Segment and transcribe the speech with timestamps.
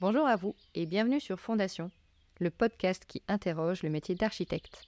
[0.00, 1.88] Bonjour à vous et bienvenue sur Fondation,
[2.40, 4.84] le podcast qui interroge le métier d'architecte.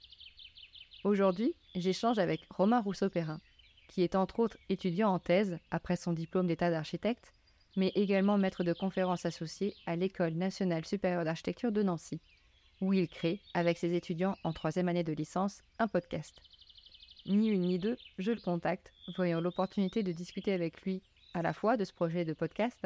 [1.05, 3.39] Aujourd'hui, j'échange avec Romain Rousseau-Perrin,
[3.87, 7.31] qui est entre autres étudiant en thèse après son diplôme d'état d'architecte,
[7.77, 12.19] mais également maître de conférences associé à l'École nationale supérieure d'architecture de Nancy,
[12.81, 16.41] où il crée, avec ses étudiants en troisième année de licence, un podcast.
[17.25, 21.01] Ni une ni deux, je le contacte, voyant l'opportunité de discuter avec lui
[21.33, 22.85] à la fois de ce projet de podcast,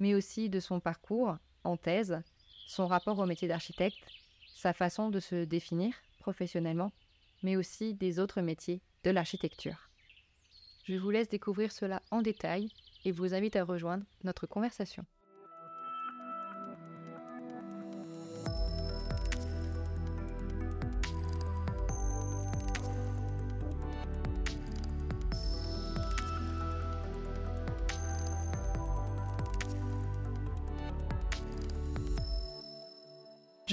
[0.00, 2.22] mais aussi de son parcours en thèse,
[2.66, 4.06] son rapport au métier d'architecte,
[4.54, 6.92] sa façon de se définir professionnellement,
[7.42, 9.90] mais aussi des autres métiers de l'architecture.
[10.84, 12.68] Je vous laisse découvrir cela en détail
[13.04, 15.04] et vous invite à rejoindre notre conversation.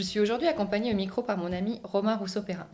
[0.09, 2.67] Suis aujourd'hui accompagnée au micro par mon ami Romain Rousseau-Perrin.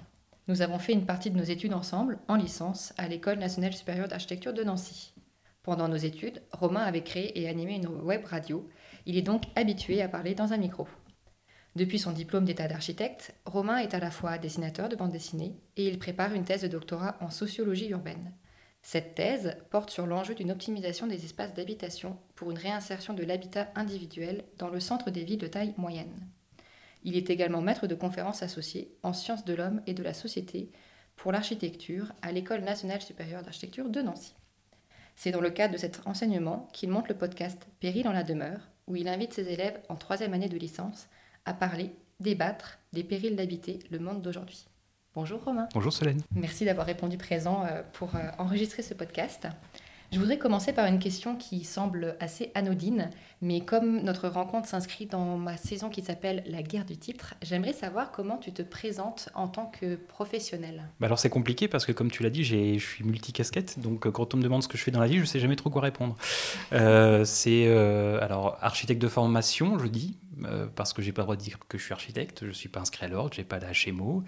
[0.48, 4.08] Nous avons fait une partie de nos études ensemble, en licence, à l'École nationale supérieure
[4.08, 5.14] d'architecture de Nancy.
[5.62, 8.70] Pendant nos études, Romain avait créé et animé une web radio.
[9.06, 10.88] Il est donc habitué à parler dans un micro.
[11.76, 15.90] Depuis son diplôme d'état d'architecte, Romain est à la fois dessinateur de bande dessinée et
[15.90, 18.32] il prépare une thèse de doctorat en sociologie urbaine.
[18.82, 23.68] Cette thèse porte sur l'enjeu d'une optimisation des espaces d'habitation pour une réinsertion de l'habitat
[23.76, 26.30] individuel dans le centre des villes de taille moyenne.
[27.06, 30.72] Il est également maître de conférences associées en sciences de l'homme et de la société
[31.16, 34.34] pour l'architecture à l'École nationale supérieure d'architecture de Nancy.
[35.16, 38.60] C'est dans le cadre de cet enseignement qu'il monte le podcast Péril en la demeure,
[38.88, 41.08] où il invite ses élèves en troisième année de licence
[41.46, 44.66] à parler, débattre des périls d'habiter le monde d'aujourd'hui.
[45.14, 45.70] Bonjour Romain.
[45.76, 46.22] Bonjour Solène.
[46.34, 49.48] Merci d'avoir répondu présent euh, pour euh, enregistrer ce podcast.
[50.16, 53.10] Je voudrais commencer par une question qui semble assez anodine,
[53.42, 57.74] mais comme notre rencontre s'inscrit dans ma saison qui s'appelle La guerre du titre, j'aimerais
[57.74, 60.84] savoir comment tu te présentes en tant que professionnel.
[61.02, 64.12] Bah alors c'est compliqué parce que comme tu l'as dit, je suis multicasquette, donc euh,
[64.12, 65.58] quand on me demande ce que je fais dans la vie, je ne sais jamais
[65.58, 66.16] trop quoi répondre.
[66.72, 70.16] Euh, c'est euh, alors architecte de formation, je dis,
[70.76, 72.70] parce que j'ai pas le droit de dire que je suis architecte, je ne suis
[72.70, 74.24] pas inscrit à l'ordre, j'ai pas d'HMO.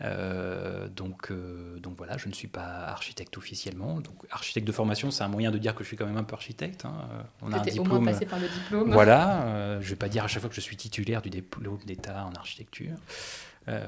[0.00, 4.00] Euh, donc, euh, donc voilà, je ne suis pas architecte officiellement.
[4.00, 6.24] Donc architecte de formation, c'est un moyen de dire que je suis quand même un
[6.24, 6.84] peu architecte.
[6.84, 7.08] Hein.
[7.40, 7.86] On a un diplôme.
[7.86, 8.92] Au moins passé par le diplôme.
[8.92, 11.30] Voilà, euh, je ne vais pas dire à chaque fois que je suis titulaire du
[11.30, 12.96] diplôme d'État en architecture.
[13.68, 13.86] Euh,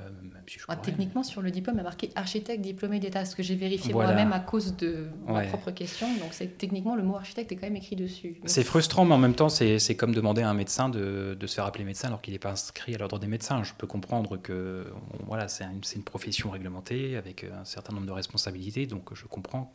[0.68, 3.56] ah, techniquement, sur le diplôme, il y a marqué architecte diplômé d'État, ce que j'ai
[3.56, 6.06] vérifié moi-même à cause de ma propre question.
[6.18, 8.36] Donc, c'est techniquement, le mot architecte est quand même écrit dessus.
[8.44, 11.54] C'est frustrant, mais en même temps, c'est comme demander à un médecin de, de se
[11.54, 13.62] faire appeler médecin alors qu'il n'est pas inscrit à l'ordre des médecins.
[13.64, 14.86] Je peux comprendre que
[15.26, 19.72] voilà, c'est une, profession réglementée avec un certain nombre de responsabilités, donc je comprends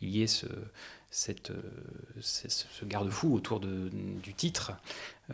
[0.00, 0.46] qu'il y ait ce,
[1.50, 1.54] euh,
[2.20, 4.72] ce garde-fou autour du titre.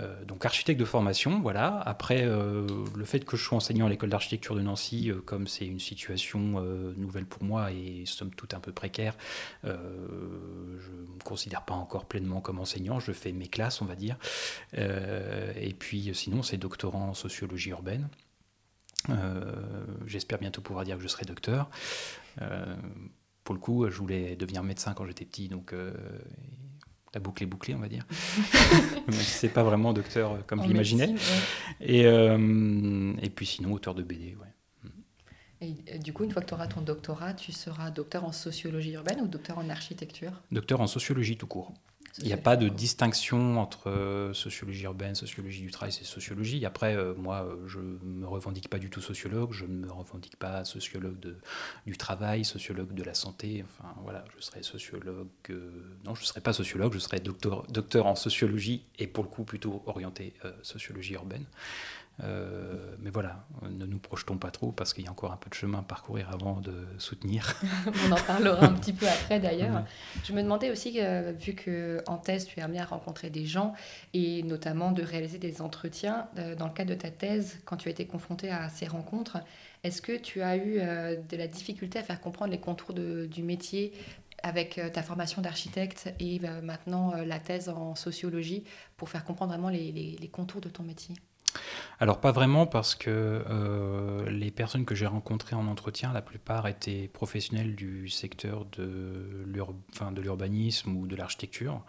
[0.01, 1.81] Euh, donc architecte de formation, voilà.
[1.81, 2.67] Après, euh,
[2.97, 6.61] le fait que je sois enseignant à l'école d'architecture de Nancy, comme c'est une situation
[6.97, 9.17] nouvelle pour moi et somme toute un peu précaire,
[9.65, 13.01] je ne me considère pas encore pleinement comme enseignant.
[13.01, 14.17] Je fais mes classes, on va dire.
[14.75, 18.09] et puis sinon, c'est doctorant en sociologie urbaine.
[20.07, 21.69] J'espère bientôt pouvoir dire que je serai docteur
[23.45, 25.93] pour le coup, je voulais devenir médecin quand j'étais petit, donc euh,
[27.15, 28.07] la boucle est bouclée, on va dire.
[29.09, 31.15] Mais c'est pas vraiment docteur euh, comme je l'imaginais.
[31.81, 34.49] Et, euh, et puis sinon, auteur de BD, ouais.
[35.65, 38.95] Et du coup, une fois que tu auras ton doctorat, tu seras docteur en sociologie
[38.95, 40.33] urbaine ou docteur en architecture?
[40.51, 41.73] Docteur en sociologie tout court.
[42.19, 46.65] Il n'y a pas de distinction entre euh, sociologie urbaine, sociologie du travail, c'est sociologie.
[46.67, 49.91] Après, euh, moi, euh, je ne me revendique pas du tout sociologue, je ne me
[49.91, 51.39] revendique pas sociologue de,
[51.87, 53.65] du travail, sociologue de la santé.
[53.65, 55.29] Enfin, voilà, je serais sociologue.
[56.05, 59.31] non, je ne serais pas sociologue, je serais docteur, docteur en sociologie et pour le
[59.31, 61.47] coup plutôt orienté sociologie urbaine.
[62.25, 65.51] Euh, mais voilà, ne nous projetons pas trop parce qu'il y a encore un peu
[65.51, 67.61] de chemin à parcourir avant de soutenir.
[68.07, 69.85] On en parlera un petit peu après d'ailleurs.
[70.23, 73.45] Je me demandais aussi, euh, vu que en thèse tu es amené à rencontrer des
[73.45, 73.75] gens
[74.15, 77.89] et notamment de réaliser des entretiens, euh, dans le cadre de ta thèse, quand tu
[77.89, 79.39] as été confronté à ces rencontres,
[79.83, 83.93] est-ce que tu as eu de la difficulté à faire comprendre les contours du métier
[84.45, 88.63] avec ta formation d'architecte et maintenant la thèse en sociologie
[88.97, 91.17] pour faire comprendre vraiment les contours de ton métier?
[92.01, 96.67] Alors pas vraiment parce que euh, les personnes que j'ai rencontrées en entretien, la plupart
[96.67, 101.85] étaient professionnels du secteur de l'urbanisme ou de l'architecture.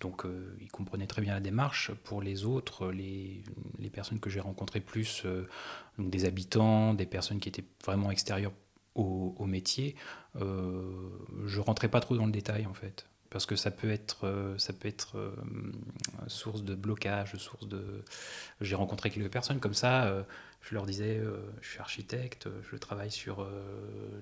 [0.00, 1.90] Donc euh, ils comprenaient très bien la démarche.
[2.04, 3.42] Pour les autres, les,
[3.92, 5.46] personnes que j'ai rencontrées plus, euh,
[5.98, 8.52] des habitants, des personnes qui étaient vraiment extérieures
[8.94, 9.94] au, au métier,
[10.34, 13.09] je rentrais pas trop dans le détail en fait.
[13.30, 15.32] Parce que ça peut être, euh, ça peut être euh,
[16.26, 18.02] source de blocage, source de.
[18.60, 20.06] J'ai rencontré quelques personnes comme ça.
[20.06, 20.22] Euh,
[20.62, 21.22] je leur disais,
[21.62, 23.48] je suis architecte, je travaille sur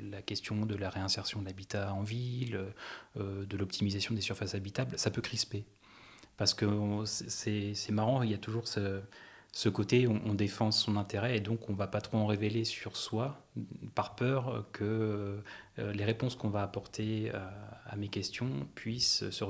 [0.00, 2.64] la question de la réinsertion de l'habitat en ville,
[3.16, 4.96] de l'optimisation des surfaces habitables.
[4.96, 5.64] Ça peut crisper,
[6.36, 6.64] parce que
[7.04, 8.22] c'est marrant.
[8.22, 9.00] Il y a toujours ce
[9.52, 12.96] ce côté, on, défend son intérêt et donc on va pas trop en révéler sur
[12.96, 13.44] soi
[13.94, 15.40] par peur que
[15.78, 19.44] euh, les réponses qu'on va apporter à, mes questions puissent se,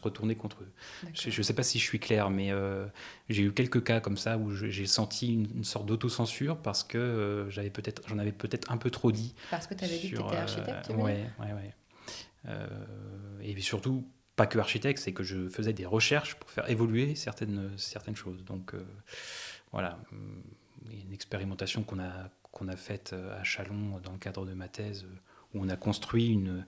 [0.00, 0.72] retourner contre eux.
[1.12, 2.86] Je ne sais pas si je suis clair, mais euh,
[3.28, 7.50] j'ai eu quelques cas comme ça où j'ai senti une, sorte d'autocensure parce que euh,
[7.50, 9.34] j'avais peut-être, j'en avais peut-être un peu trop dit.
[9.50, 11.46] Parce que tu avais dit que tu étais architecte, Oui, oui,
[12.46, 12.50] oui.
[13.42, 14.04] et surtout,
[14.36, 18.44] pas que architecte, c'est que je faisais des recherches pour faire évoluer certaines, certaines choses.
[18.44, 18.84] Donc euh,
[19.72, 24.44] voilà, a une expérimentation qu'on a, qu'on a faite euh, à Chalon dans le cadre
[24.44, 25.06] de ma thèse,
[25.54, 26.66] où on a construit une,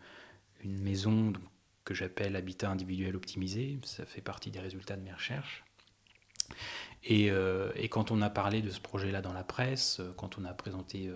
[0.63, 1.33] une maison
[1.85, 3.79] que j'appelle habitat individuel optimisé.
[3.85, 5.65] Ça fait partie des résultats de mes recherches.
[7.03, 10.45] Et, euh, et, quand on a parlé de ce projet-là dans la presse, quand on
[10.45, 11.11] a présenté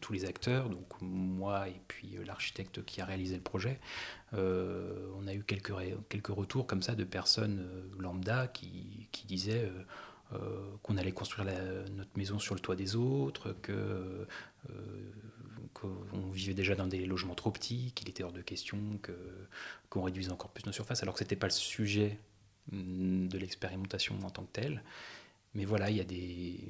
[0.00, 3.78] tous les acteurs, donc moi et puis euh, l'architecte qui a réalisé le projet.
[4.34, 5.72] Euh, on a eu quelques,
[6.08, 9.70] quelques retours comme ça de personnes euh, lambda qui, qui disaient
[10.84, 11.48] qu'on allait construire
[11.96, 14.28] notre maison sur le toit des autres, que
[15.74, 19.12] qu'on vivait déjà dans des logements trop petits, qu'il était hors de question que
[19.88, 22.20] qu'on réduise encore plus nos surfaces, alors que c'était pas le sujet
[22.70, 24.84] mm, de l'expérimentation en tant que telle.
[25.54, 26.60] Mais voilà, il y a des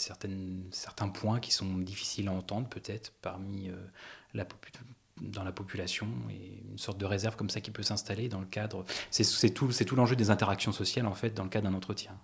[0.00, 4.44] certaines, certains points qui sont difficiles à entendre peut-être parmi euh,
[5.20, 8.46] dans la population et une sorte de réserve comme ça qui peut s'installer dans le
[8.46, 8.84] cadre.
[9.10, 12.18] C'est tout, tout l'enjeu des interactions sociales en fait dans le cadre d'un entretien.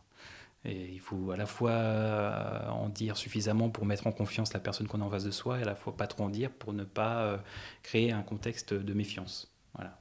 [0.64, 4.58] Et il faut à la fois euh, en dire suffisamment pour mettre en confiance la
[4.58, 6.50] personne qu'on a en face de soi et à la fois pas trop en dire
[6.50, 7.38] pour ne pas euh,
[7.82, 9.52] créer un contexte de méfiance.
[9.74, 10.00] Voilà.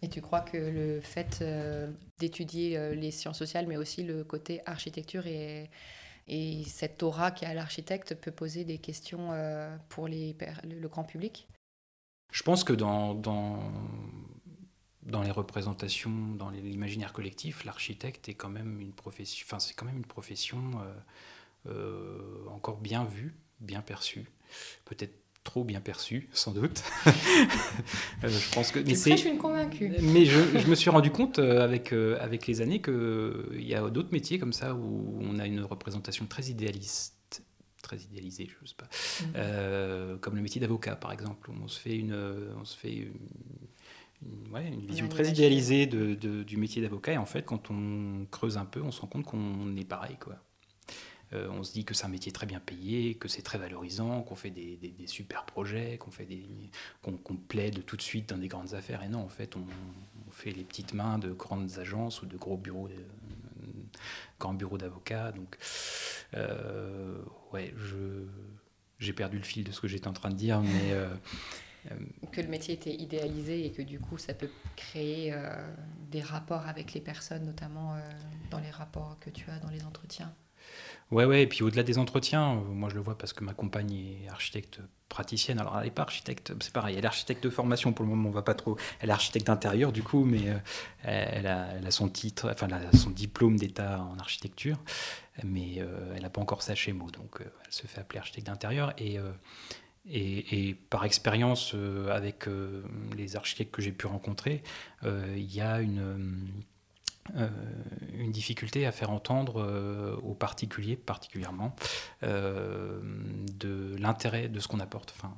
[0.00, 1.44] Et tu crois que le fait
[2.20, 5.70] d'étudier les sciences sociales, mais aussi le côté architecture et
[6.28, 11.48] et cette aura qui a l'architecte peut poser des questions euh, pour le grand public?
[12.30, 13.58] Je pense que dans, dans,
[15.02, 19.86] dans les représentations, dans l'imaginaire collectif, l'architecte est quand même une profession, enfin, c'est quand
[19.86, 24.30] même une profession euh, euh, encore bien vue, bien perçue.
[24.84, 25.14] Peut-être
[25.48, 26.82] trop bien perçu, sans doute.
[28.24, 28.80] Euh, je pense que.
[28.80, 29.92] Mais je suis une convaincue.
[30.00, 33.74] Mais je, je, me suis rendu compte euh, avec, euh, avec les années qu'il y
[33.74, 37.14] a d'autres métiers comme ça où on a une représentation très idéaliste
[37.80, 38.88] très idéalisée, je sais pas,
[39.22, 40.18] mhm.
[40.18, 42.16] comme le métier d'avocat par exemple, où on se fait une,
[42.60, 43.08] on se fait
[44.22, 47.70] une, ouais, une vision très idéalisée de, de, du métier d'avocat et en fait quand
[47.70, 50.34] on creuse un peu, on se rend compte qu'on est pareil quoi.
[51.34, 54.22] Euh, on se dit que c'est un métier très bien payé, que c'est très valorisant,
[54.22, 56.26] qu'on fait des, super projets, qu'on fait
[57.02, 59.02] qu'on, plaide tout de suite dans des grandes affaires.
[59.02, 59.64] Et non, en fait, on,
[60.30, 62.88] fait les petites mains de grandes agences ou de gros bureaux,
[64.38, 65.32] grands bureaux d'avocats.
[65.32, 65.56] Donc,
[66.34, 67.22] euh,
[67.52, 67.74] ouais,
[68.98, 71.08] j'ai perdu le fil de ce que j'étais en train de dire, mais euh,
[72.30, 75.34] que le métier était idéalisé et que du coup ça peut créer
[76.10, 77.96] des rapports avec les personnes, notamment
[78.50, 80.32] dans les rapports que tu as dans les entretiens.
[81.10, 83.54] Ouais, ouais, et puis au-delà des entretiens, euh, moi je le vois parce que ma
[83.54, 85.58] compagne est architecte praticienne.
[85.58, 88.28] Alors elle n'est pas architecte, c'est pareil, elle est architecte de formation pour le moment,
[88.28, 88.76] on va pas trop.
[89.00, 90.58] Elle est architecte d'intérieur du coup, mais euh,
[91.02, 94.76] elle, a, son titre, enfin elle a son diplôme d'état en architecture,
[95.44, 98.92] mais euh, elle n'a pas encore sa chémo, donc elle se fait appeler architecte d'intérieur.
[98.98, 99.18] Et,
[100.10, 101.74] et, par expérience
[102.10, 102.46] avec
[103.16, 104.62] les architectes que j'ai pu rencontrer,
[105.04, 106.46] il y a une
[107.36, 107.48] euh,
[108.12, 111.74] une difficulté à faire entendre euh, aux particuliers particulièrement
[112.22, 113.00] euh,
[113.58, 115.36] de l'intérêt de ce qu'on apporte, enfin,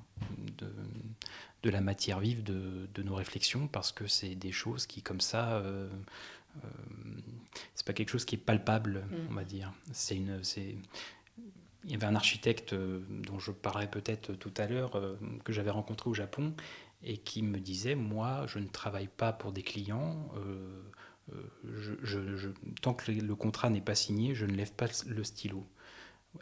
[0.59, 0.73] de,
[1.62, 5.20] de, la matière vive de, de, nos réflexions, parce que c'est des choses qui, comme
[5.20, 5.62] ça,
[7.75, 9.16] c'est pas quelque chose qui est palpable, mm.
[9.30, 9.73] on va dire.
[9.92, 10.76] C'est une, c'est
[11.85, 14.92] il y avait un architecte dont je parlais peut-être tout à l'heure,
[15.44, 16.54] que j'avais rencontré au Japon,
[17.02, 20.28] et qui me disait, moi, je ne travaille pas pour des clients,
[22.02, 22.49] je,
[22.82, 25.66] tant que le contrat n'est pas signé, je ne lève pas le stylo.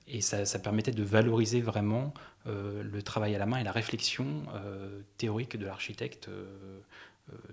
[0.06, 2.12] Et ça, permettait de valoriser vraiment
[2.46, 6.70] euh, le travail à la main et la réflexion euh, théorique de l'architecte euh,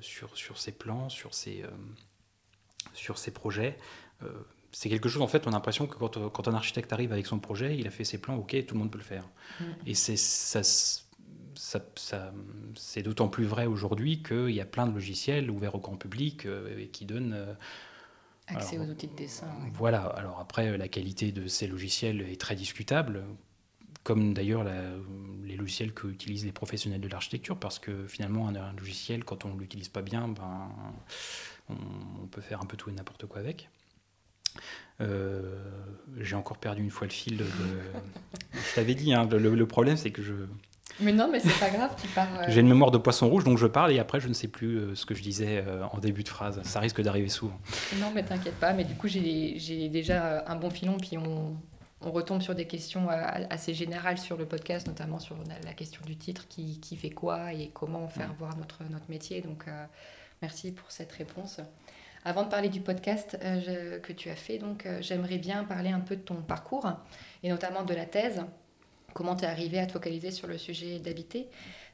[0.02, 1.64] sur, sur ses plans, sur ses,
[2.94, 3.78] sur ses projets.
[4.72, 7.26] c'est quelque chose, en fait, on a l'impression que quand, quand, un architecte arrive avec
[7.26, 9.28] son projet, il a fait ses plans, ok, tout le monde peut le faire.
[9.60, 9.64] Mm.
[9.88, 10.62] Et c'est ça
[11.56, 11.82] ça,
[12.76, 16.46] c'est d'autant plus vrai aujourd'hui qu'il y a plein de logiciels ouverts au grand public
[16.46, 17.34] euh, et qui donnent...
[17.34, 17.54] Euh,
[18.48, 19.48] Accès aux outils de dessin.
[19.74, 23.24] Voilà, alors après, la qualité de ces logiciels est très discutable.
[24.04, 24.64] comme d'ailleurs
[25.44, 29.56] les logiciels que utilisent les professionnels de l'architecture, parce que finalement, un, logiciel, quand on
[29.56, 30.70] ne l'utilise pas bien, ben,
[31.70, 33.68] on, peut faire un peu tout et n'importe quoi avec.
[35.02, 35.56] Euh,
[36.20, 37.38] j'ai encore perdu une fois le fil.
[37.38, 37.46] De,
[38.54, 40.34] je t'avais dit, hein, le, problème, c'est que je.
[41.00, 42.38] Mais non, mais c'est pas grave, tu parles.
[42.40, 44.48] Euh, j'ai une mémoire de poisson rouge, donc je parle et après, je ne sais
[44.48, 46.62] plus euh, ce que je disais en début de phrase.
[46.64, 47.60] Ça risque d'arriver souvent.
[48.00, 51.56] Non, mais t'inquiète pas, mais du coup, j'ai déjà un bon filon, puis on,
[52.02, 56.16] on retombe sur des questions assez générales sur le podcast, notamment sur la question du
[56.16, 59.42] titre, qui, qui fait quoi et comment faire voir notre, notre métier.
[59.42, 59.66] Donc,
[60.42, 61.60] merci pour cette réponse.
[62.28, 65.92] Avant de parler du podcast euh, que tu as fait, donc euh, j'aimerais bien parler
[65.92, 66.92] un peu de ton parcours
[67.44, 68.44] et notamment de la thèse.
[69.16, 71.48] Comment tu es arrivé à te focaliser sur le sujet d'habiter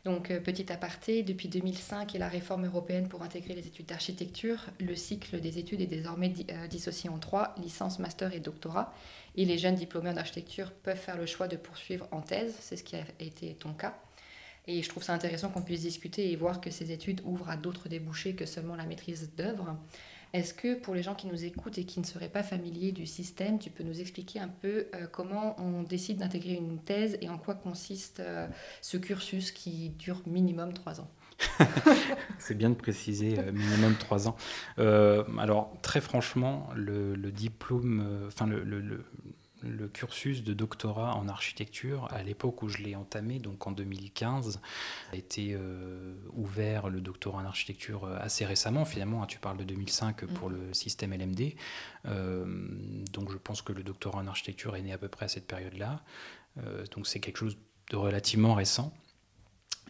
[0.03, 4.57] donc, euh, petit aparté, depuis 2005 et la réforme européenne pour intégrer les études d'architecture,
[4.79, 6.33] le cycle des études est désormais
[6.67, 8.95] dissocié en trois, licence, master et doctorat.
[9.35, 12.77] Et les jeunes diplômés en architecture peuvent faire le choix de poursuivre en thèse, c'est
[12.77, 13.95] ce qui a été ton cas.
[14.65, 17.55] Et je trouve ça intéressant qu'on puisse discuter et voir que ces études ouvrent à
[17.55, 19.77] d'autres débouchés que seulement la maîtrise d'œuvre.
[20.33, 23.05] Est-ce que pour les gens qui nous écoutent et qui ne seraient pas familiers du
[23.05, 27.29] système, tu peux nous expliquer un peu euh, comment on décide d'intégrer une thèse et
[27.29, 28.47] en quoi consiste euh,
[28.81, 31.09] ce cursus qui dure minimum trois ans?
[32.39, 34.37] C'est bien de préciser euh, minimum trois ans.
[34.77, 39.03] alors très franchement, le, diplôme, enfin le, le
[39.93, 44.59] cursus de doctorat en architecture, à l'époque où je l'ai entamé, donc en 2015,
[45.11, 48.85] a été euh, ouvert le doctorat en architecture euh, assez récemment.
[48.85, 50.53] Finalement, hein, tu parles de 2005 pour mm.
[50.53, 51.53] le système LMD.
[52.05, 52.45] Euh,
[53.11, 55.47] donc je pense que le doctorat en architecture est né à peu près à cette
[55.47, 56.01] période-là.
[56.93, 57.57] donc c'est quelque chose
[57.89, 58.93] de relativement récent.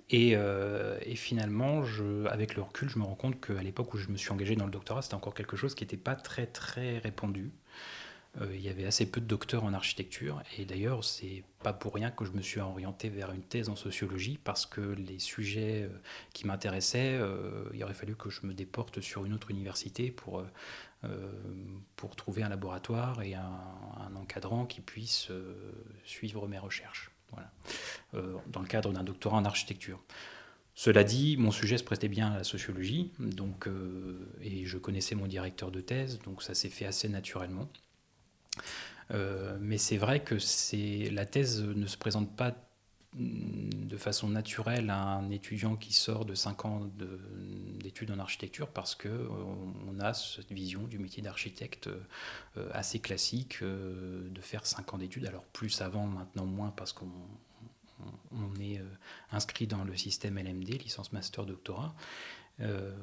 [0.09, 4.09] Et, et, finalement, je, avec le recul, je me rends compte qu'à l'époque où je
[4.09, 6.97] me suis engagé dans le doctorat, c'était encore quelque chose qui n'était pas très très
[6.97, 7.53] répandu.
[8.39, 10.41] Euh, il y avait assez peu de docteurs en architecture.
[10.57, 13.75] Et d'ailleurs, c'est pas pour rien que je me suis orienté vers une thèse en
[13.75, 15.89] sociologie, parce que les sujets euh,
[16.33, 20.43] qui m'intéressaient, euh, il aurait fallu que je me déporte sur une autre université pour,
[22.15, 25.29] trouver un laboratoire et un, encadrant qui puisse
[26.03, 27.11] suivre mes recherches.
[27.31, 27.51] Voilà.
[28.47, 30.03] dans le cadre d'un doctorat en architecture.
[30.75, 33.13] Cela dit, mon sujet se prêtait bien à la sociologie,
[34.41, 37.69] et je connaissais mon directeur de thèse, donc ça s'est fait assez naturellement.
[39.13, 40.37] Euh, mais c'est vrai que
[41.13, 42.55] la thèse ne se présente pas
[43.13, 46.89] de façon naturelle à un étudiant qui sort de 5 ans
[47.81, 53.61] d'études en architecture parce qu'on euh, a cette vision du métier d'architecte euh, assez classique
[53.63, 55.25] de faire 5 ans d'études.
[55.25, 57.11] Alors plus avant, maintenant moins parce qu'on
[58.61, 58.81] est
[59.31, 61.93] inscrit dans le système LMD, licence master doctorat.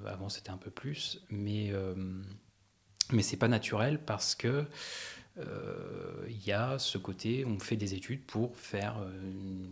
[0.07, 1.71] avant c'était un peu plus, mais,
[3.12, 4.67] mais c'est pas naturel parce que
[5.38, 9.11] il euh, y a ce côté, on fait des études pour faire euh,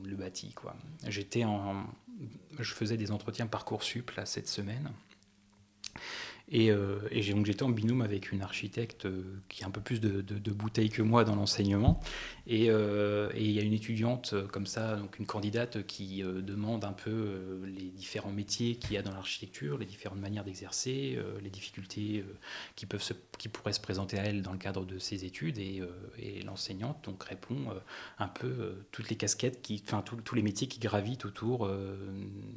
[0.05, 0.53] le bâti.
[0.53, 0.77] Quoi.
[1.07, 1.87] J'étais en,
[2.59, 4.93] je faisais des entretiens Parcoursup là, cette semaine.
[6.49, 10.01] Et, euh, et j'étais en binôme avec une architecte euh, qui a un peu plus
[10.01, 12.01] de, de, bouteilles que moi dans l'enseignement.
[12.49, 16.93] Euh, et il y a une étudiante comme ça, donc une candidate qui demande un
[16.93, 22.25] peu les différents métiers qu'il y a dans l'architecture, les différentes manières d'exercer, les difficultés
[22.77, 25.59] qui, peuvent se, qui pourraient se présenter à elle dans le cadre de ses études.
[25.59, 25.83] Et
[26.45, 27.67] l'enseignante donc répond
[28.19, 31.69] un peu toutes les casquettes, qui, enfin tous les métiers qui gravitent autour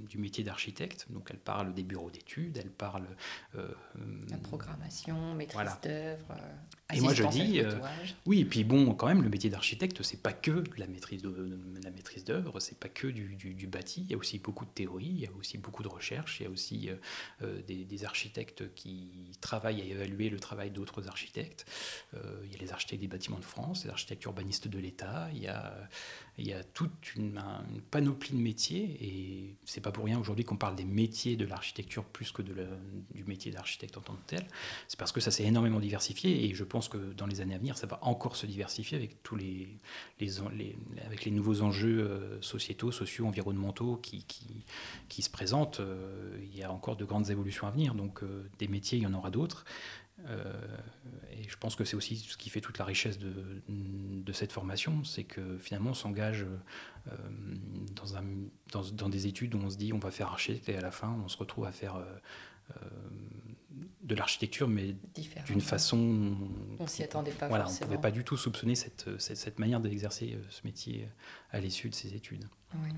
[0.08, 1.08] du métier d'architecte.
[1.10, 3.08] Donc elle parle des bureaux d'études, elle parle
[4.30, 6.32] la programmation, maîtrise d'œuvre.
[6.32, 7.72] Euh, et moi je dis, euh,
[8.26, 11.60] oui, et puis bon, quand même, le métier d'architecte, c'est pas que la maîtrise de,
[11.84, 14.02] la maîtrise d'œuvre, c'est pas que du, du, bâti.
[14.02, 16.44] Il y a aussi beaucoup de théorie, il y a aussi beaucoup de recherche, il
[16.44, 16.90] y a aussi
[17.42, 21.66] euh, des, architectes qui travaillent à évaluer le travail d'autres architectes.
[22.14, 25.30] il y a les architectes des bâtiments de France, les architectes urbanistes de l'État.
[25.34, 25.76] Il y a
[26.40, 27.42] il y a toute une,
[27.92, 32.06] panoplie de métiers et c'est pas pour rien aujourd'hui qu'on parle des métiers de l'architecture
[32.06, 32.56] plus que de
[33.14, 34.46] du métier d'architecte en tant que tel.
[34.88, 37.58] C'est parce que ça s'est énormément diversifié et je pense que dans les années à
[37.58, 39.78] venir, ça va encore se diversifier avec tous les,
[40.20, 40.40] les,
[41.06, 44.26] avec les nouveaux enjeux euh, sociétaux, sociaux, environnementaux qui,
[45.08, 45.80] qui, se présentent.
[45.80, 49.04] Euh, il y a encore de grandes évolutions à venir, donc euh, des métiers, il
[49.04, 49.66] y en aura d'autres.
[51.32, 53.34] Et je pense que c'est aussi ce qui fait toute la richesse de,
[53.70, 56.46] de cette formation, c'est que finalement on s'engage
[57.96, 58.24] dans, un,
[58.74, 61.18] dans, des études où on se dit on va faire architecte et à la fin
[61.24, 62.04] on se retrouve à faire
[64.10, 64.96] de l'architecture, mais
[65.46, 66.36] d'une façon...
[66.80, 69.60] On s'y attendait pas voilà, On ne pouvait pas du tout soupçonner cette, cette, cette
[69.60, 71.08] manière d'exercer ce métier
[71.52, 72.46] à l'issue de ces études.
[72.74, 72.90] Oui.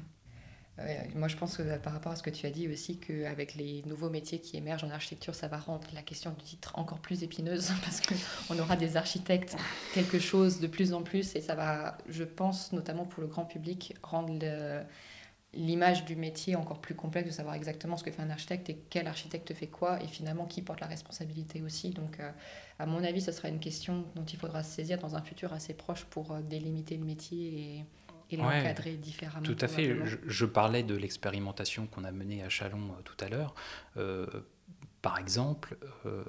[1.15, 3.83] moi, je pense que par rapport à ce que tu as dit aussi, qu'avec les
[3.85, 7.23] nouveaux métiers qui émergent en architecture, ça va rendre la question du titre encore plus
[7.23, 9.57] épineuse parce qu'on aura des architectes,
[9.93, 13.45] quelque chose de plus en plus, et ça va, je pense, notamment pour le grand
[13.45, 14.39] public, rendre
[15.53, 18.84] l'image du métier encore plus complexe, de savoir exactement ce que fait un architecte et
[18.89, 21.89] quel architecte fait quoi, et finalement qui porte la responsabilité aussi.
[21.89, 22.31] Donc, euh,
[22.79, 25.51] à mon avis, ce sera une question dont il faudra se saisir dans un futur
[25.51, 27.86] assez proche pour euh, délimiter le métier et
[28.34, 29.43] et l'encadrer différemment.
[29.43, 29.93] Tout à fait.
[30.25, 33.53] Je, parlais de l'expérimentation qu'on a menée à Chalon euh, tout à l'heure.
[35.01, 36.24] Par exemple, euh,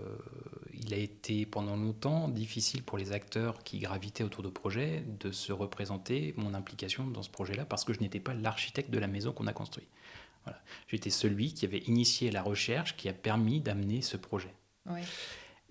[0.72, 5.30] il a été pendant longtemps difficile pour les acteurs qui gravitaient autour de projets de
[5.30, 9.08] se représenter mon implication dans ce projet-là parce que je n'étais pas l'architecte de la
[9.08, 9.86] maison qu'on a construit.
[10.44, 10.60] Voilà.
[10.88, 14.54] J'étais celui qui avait initié la recherche qui a permis d'amener ce projet.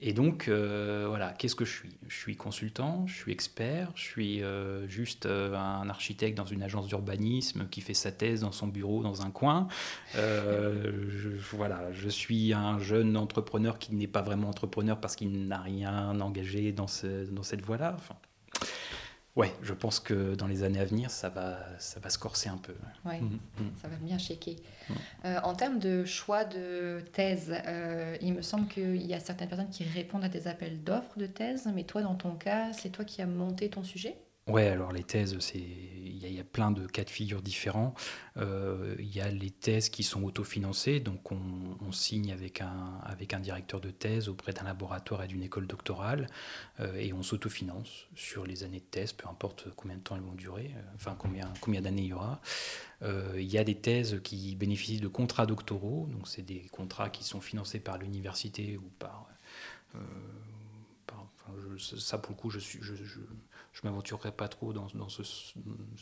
[0.03, 1.89] Et donc, euh, voilà, qu'est-ce que je suis?
[2.07, 6.63] Je suis consultant, je suis expert, je suis euh, juste euh, un architecte dans une
[6.63, 9.67] agence d'urbanisme qui fait sa thèse dans son bureau dans un coin.
[10.15, 15.59] Je, voilà, je suis un jeune entrepreneur qui n'est pas vraiment entrepreneur parce qu'il n'a
[15.59, 17.93] rien engagé dans, ce, dans cette voie-là.
[17.95, 18.15] Enfin,
[19.37, 22.49] Ouais, je pense que dans les années à venir, ça va, ça va se corser
[22.49, 22.73] un peu.
[23.05, 23.71] Oui, mm, mm.
[23.81, 24.55] ça va bien shaker.
[24.55, 24.93] Mm.
[25.25, 29.47] Euh, en termes de choix de thèse, euh, il me semble qu'il y a certaines
[29.47, 32.89] personnes qui répondent à des appels d'offres de thèse, mais toi, dans ton cas, c'est
[32.89, 34.17] toi qui as monté ton sujet?
[34.47, 37.93] Ouais, alors les thèses, c'est il y, a plein de cas de figure différents.
[38.37, 43.33] Euh, il y a les thèses qui sont autofinancées, donc on, signe avec un, avec
[43.33, 46.27] un directeur de thèse auprès d'un laboratoire et d'une école doctorale,
[46.79, 50.21] euh, et on s'autofinance sur les années de thèse, peu importe combien de temps elles
[50.21, 52.39] vont durer, euh, enfin combien, combien d'années il y aura.
[53.03, 57.23] il y a des thèses qui bénéficient de contrats doctoraux, donc c'est des contrats qui
[57.23, 59.27] sont financés par l'université ou par...
[61.77, 62.79] ça pour le coup, je suis...
[62.81, 62.93] je,
[63.83, 65.23] m'aventurerai pas trop dans, dans, ce,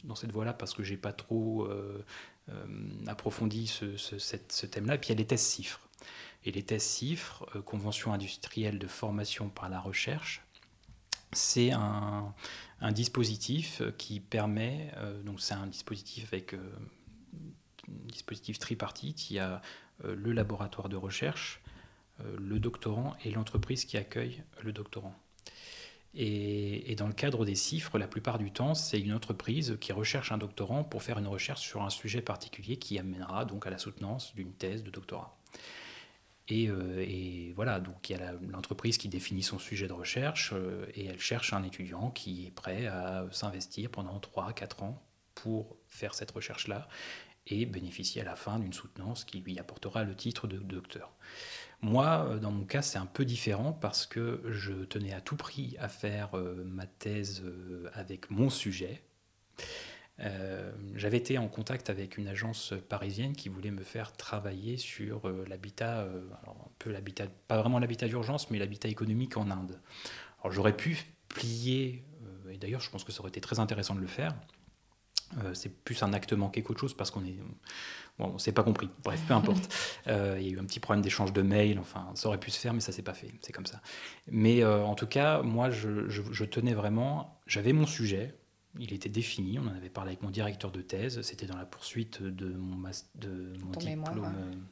[0.04, 2.04] dans cette voie-là parce que j'ai pas trop euh,
[2.50, 2.66] euh,
[3.08, 4.96] approfondi ce, thème-là.
[4.96, 5.80] Et puis il y a les tests CIFRE.
[6.46, 10.44] Et les tests CIFRE, euh, Convention industrielle de formation par la recherche,
[11.32, 12.34] c'est un,
[12.82, 14.92] un, dispositif qui permet,
[15.26, 19.62] donc c'est un dispositif avec un dispositif tripartite, il y a
[20.04, 21.62] le laboratoire de recherche,
[22.18, 25.14] le doctorant et l'entreprise qui accueille le doctorant.
[26.16, 30.32] Et, dans le cadre des CIFRES, la plupart du temps, c'est une entreprise qui recherche
[30.32, 33.78] un doctorant pour faire une recherche sur un sujet particulier qui amènera donc à la
[33.78, 35.38] soutenance d'une thèse de doctorat.
[36.48, 40.88] Et, euh, voilà, donc il y a l'entreprise qui définit son sujet de recherche euh,
[40.96, 45.04] et elle cherche un étudiant qui est prêt à s'investir pendant 3-4 ans
[45.36, 46.88] pour faire cette recherche-là
[47.46, 51.12] et bénéficier à la fin d'une soutenance qui lui apportera le titre de docteur.
[51.82, 55.38] Moi, euh, dans mon cas, c'est un peu différent parce que je tenais à tout
[55.38, 59.02] prix à faire euh, ma thèse euh, avec mon sujet.
[60.96, 66.02] J'avais été en contact avec une agence parisienne qui voulait me faire travailler sur l'habitat,
[66.02, 69.80] un peu l'habitat, pas vraiment l'habitat d'urgence, mais l'habitat économique en Inde.
[70.42, 72.04] Alors j'aurais pu plier,
[72.52, 74.36] et d'ailleurs je pense que ça aurait été très intéressant de le faire,
[75.38, 77.38] euh, c'est plus un acte manqué qu'autre chose parce qu'on est
[78.18, 78.90] bon, on s'est pas compris.
[79.04, 79.74] Bref, peu importe.
[80.08, 81.78] Euh, il y a eu un petit problème d'échange de mails.
[81.78, 83.32] Enfin, ça aurait pu se faire, mais ça s'est pas fait.
[83.42, 83.80] C'est comme ça.
[84.32, 87.40] Mais euh, en tout cas, moi, je, tenais vraiment.
[87.46, 88.34] J'avais mon sujet.
[88.80, 89.60] Il était défini.
[89.60, 91.22] On en avait parlé avec mon directeur de thèse.
[91.22, 92.78] C'était dans la poursuite de mon,
[93.16, 94.66] de mon diplôme,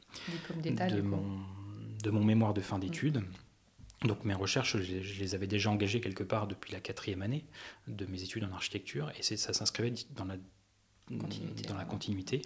[0.60, 1.22] de, mon,
[2.02, 3.22] de mon mémoire de fin d'études.
[4.02, 7.44] Donc mes recherches, je les, avais déjà engagées quelque part depuis la quatrième année
[7.88, 10.36] de mes études en architecture, et ça s'inscrivait dans la
[11.08, 12.42] continuité, dans la continuité.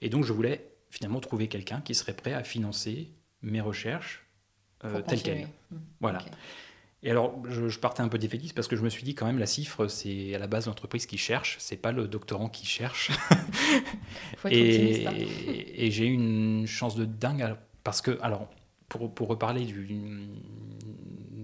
[0.00, 3.08] Et donc je voulais finalement trouver quelqu'un qui serait prêt à financer
[3.42, 4.24] mes recherches
[4.84, 5.48] euh, telles quelles.
[5.70, 5.76] Mmh.
[6.00, 6.24] Voilà.
[7.04, 9.38] Et alors, je, partais un peu défaitiste parce que je me suis dit quand même
[9.38, 13.10] la cifre, c'est à la base l'entreprise qui cherche, c'est pas le doctorant qui cherche.
[14.36, 15.12] Faut être et, hein.
[15.16, 18.48] et, et j'ai eu une chance de dingue parce que, alors,
[18.92, 19.88] pour, pour reparler du,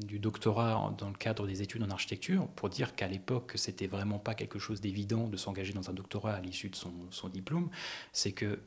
[0.05, 4.19] du doctorat dans le cadre des études en architecture pour dire qu'à l'époque, c'était vraiment
[4.19, 7.71] pas quelque chose d'évident de s'engager dans un doctorat à l'issue de son, son diplôme,
[8.13, 8.61] c'est que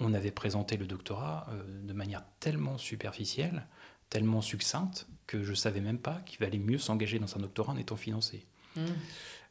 [0.00, 3.66] on avait présenté le doctorat euh, de manière tellement superficielle,
[4.08, 7.76] tellement succincte, que je savais même pas qu'il valait mieux s'engager dans un doctorat en
[7.76, 8.46] étant financé.
[8.74, 8.80] Mmh.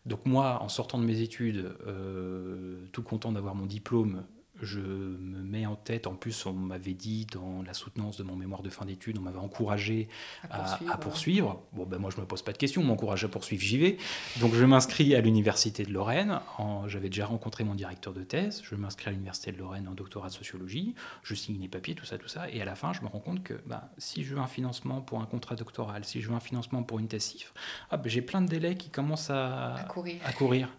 [0.08, 4.26] Donc moi, en sortant de mes études, euh, tout content d'avoir mon diplôme,
[4.66, 8.36] je me mets en tête, en plus on m'avait dit dans la soutenance de mon
[8.36, 10.08] mémoire de fin d'études, on m'avait encouragé
[10.50, 11.64] à poursuivre.
[11.74, 13.98] Bon ben moi je me pose pas de questions, on m'encourage à poursuivre, j'y vais.
[14.40, 16.40] Donc je m'inscris à l'université de Lorraine,
[16.88, 20.28] j'avais déjà rencontré mon directeur de thèse, je m'inscris à l'université de Lorraine en doctorat
[20.28, 23.02] de sociologie, je signe les papiers, tout ça, tout ça, et à la fin je
[23.02, 26.22] me rends compte que bah, si je veux un financement pour un contrat doctoral, si
[26.22, 27.54] je veux un financement pour une thèse CIFRE,
[27.90, 30.22] ah, ben, j'ai plein de délais qui commencent à, courir.
[30.26, 30.70] À courir.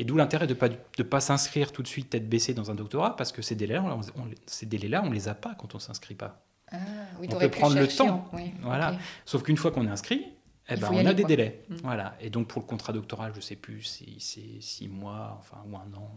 [0.00, 2.70] Et d'où l'intérêt de ne pas, de pas s'inscrire tout de suite tête baissée dans
[2.70, 4.00] un doctorat, parce que ces délais-là, on,
[4.46, 6.42] ces délais-là, on les a pas quand on s'inscrit pas.
[6.72, 6.78] Ah,
[7.20, 8.28] oui, on peut prendre le temps.
[8.32, 8.96] oui, Voilà.
[9.26, 10.24] Sauf qu'une fois qu'on est inscrit,
[10.70, 11.28] eh ben, on a des quoi.
[11.28, 11.64] délais.
[11.68, 11.74] Mm.
[11.82, 12.16] Voilà.
[12.20, 15.76] Et donc pour le contrat doctoral, je sais plus si c'est six mois, enfin ou
[15.76, 16.10] un an,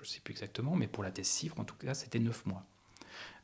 [0.00, 2.62] je sais plus exactement, mais pour la thèse CIFRE, en tout cas, c'était neuf mois.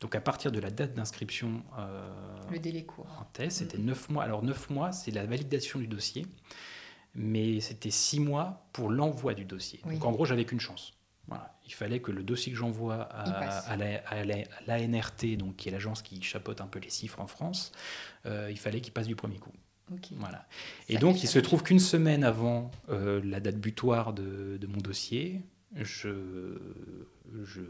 [0.01, 2.07] Donc à partir de la date d'inscription euh,
[2.53, 3.07] Le délai court.
[3.19, 3.85] en thèse, c'était Mm.
[3.87, 4.23] neuf mois.
[4.23, 6.27] Alors neuf mois, c'est la validation du dossier,
[7.15, 9.81] mais c'était six mois pour l'envoi du dossier.
[9.85, 9.95] Oui.
[9.95, 10.95] Donc en gros, j'avais qu'une chance.
[11.29, 11.55] Voilà.
[11.67, 13.25] Il fallait que le dossier que j'envoie à,
[13.71, 17.73] à la- l'ANRT, donc qui est l'agence qui chapeaute un peu les chiffres en France,
[18.27, 19.53] euh, il fallait qu'il passe du premier coup.
[20.19, 20.47] Voilà.
[20.89, 24.79] Et donc, il se trouve qu'une semaine avant euh, la date butoir de, de mon
[24.79, 25.43] dossier,
[25.77, 26.57] je,
[27.45, 27.61] je-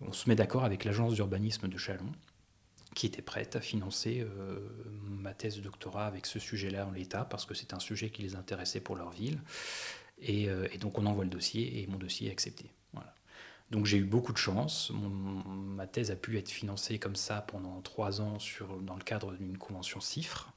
[0.00, 2.10] on se met d'accord avec l'agence d'urbanisme de Chalon,
[2.96, 4.58] qui était prête à financer euh,
[5.04, 8.22] ma thèse de doctorat avec ce sujet-là en l'état, parce que c'est un sujet qui
[8.22, 9.38] les intéressait pour leur ville.
[10.18, 12.70] Et, euh, donc, on envoie le dossier, et mon dossier est accepté.
[13.72, 14.92] Donc j'ai eu beaucoup de chance.
[14.94, 18.38] Ma thèse a pu être financée comme ça pendant trois ans
[18.82, 20.52] dans le cadre d'une convention CIFRE.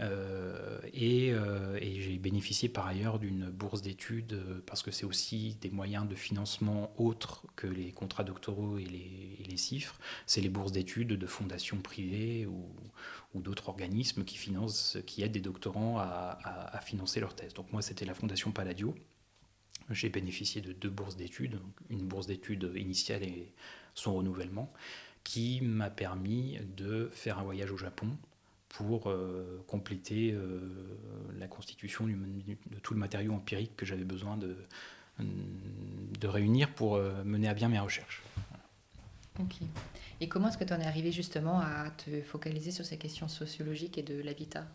[0.00, 5.04] Euh, et euh, et j'ai bénéficié par ailleurs d'une bourse d'études euh, parce que c'est
[5.04, 9.98] aussi des moyens de financement autres que les contrats doctoraux et les, et les CIFRE.
[10.26, 12.74] C'est les bourses d'études de fondations privées ou,
[13.34, 17.54] d'autres organismes qui financent, qui aident des doctorants à, à- financer leur thèse.
[17.54, 18.94] Donc moi c'était la fondation Palladio.
[19.90, 21.58] J'ai bénéficié de deux bourses d'études,
[21.90, 23.52] une bourse d'études initiale et
[23.94, 24.72] son renouvellement,
[25.24, 28.16] qui m'a permis de faire un voyage au Japon
[28.72, 30.60] pour euh, compléter euh,
[31.38, 34.56] la constitution du- de tout le matériau empirique que j'avais besoin de,
[35.18, 38.22] de réunir pour euh, mener à bien mes recherches.
[39.40, 39.56] Ok.
[40.20, 43.28] Et comment est-ce que tu en es arrivé justement à te focaliser sur ces questions
[43.28, 44.66] sociologiques et de l'habitat?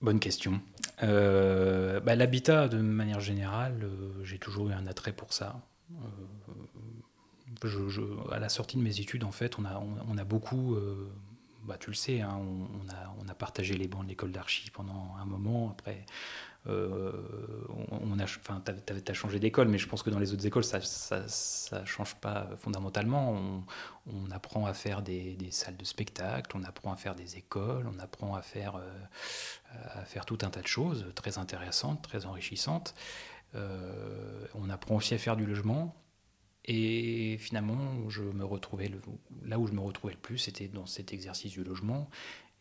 [0.00, 0.60] Bonne question.
[1.00, 3.88] Bah, L'habitat, de manière générale,
[4.22, 5.60] j'ai toujours eu un attrait pour ça.
[8.30, 11.10] À la sortie de mes études, en fait, on a, on, a beaucoup, euh,
[11.64, 14.70] bah, tu le sais, hein, on, a, on a partagé les bancs de l'école d'archi
[14.70, 15.70] pendant un moment.
[15.70, 16.04] Après,
[16.66, 17.12] euh,
[17.90, 20.64] on, a, enfin, t'as, t'as changé d'école, mais je pense que dans les autres écoles,
[20.64, 23.64] ça, ça, ça change pas fondamentalement.
[24.06, 27.88] On, apprend à faire des, des salles de spectacle, on apprend à faire des écoles,
[27.94, 28.90] on apprend à faire euh,
[29.94, 32.94] à faire tout un tas de choses très intéressantes, très enrichissantes.
[33.54, 35.94] Euh, on apprend aussi à faire du logement.
[36.70, 39.00] Et finalement, je me retrouvais le-
[39.44, 42.08] là où je me retrouvais le plus, c'était dans cet exercice du logement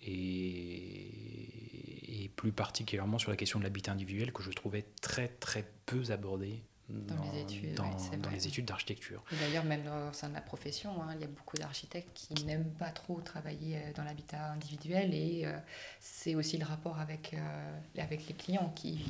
[0.01, 5.65] et, et plus particulièrement sur la question de l'habitat individuel que je trouvais très très
[5.85, 8.37] peu abordé Dans les études, dans- ouais, c'est dans vrai.
[8.37, 9.23] les études d'architecture.
[9.41, 12.71] D'ailleurs, même au sein de la profession, hein, il y a beaucoup d'architectes qui n'aiment
[12.79, 15.57] pas trop travailler euh, dans l'habitat individuel et euh,
[15.99, 19.03] c'est aussi le rapport avec, euh, avec les clients qui,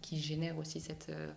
[0.00, 1.32] qui génère aussi cette, euh,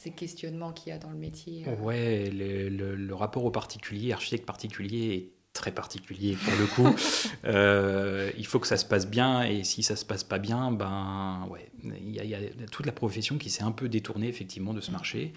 [0.00, 1.64] ces questionnements qu'il y a dans le métier.
[1.66, 1.74] euh.
[1.82, 6.96] Ouais, le, le- le rapport au particulier, architecte particulier, est très particulier pour le coup.
[7.44, 10.70] Euh, il faut que ça se passe bien, et si ça se passe pas bien,
[10.72, 13.88] ben ouais, il y, a- il y a toute la profession qui s'est un peu
[13.88, 14.94] détournée effectivement de ce Mm.
[14.94, 15.32] marché,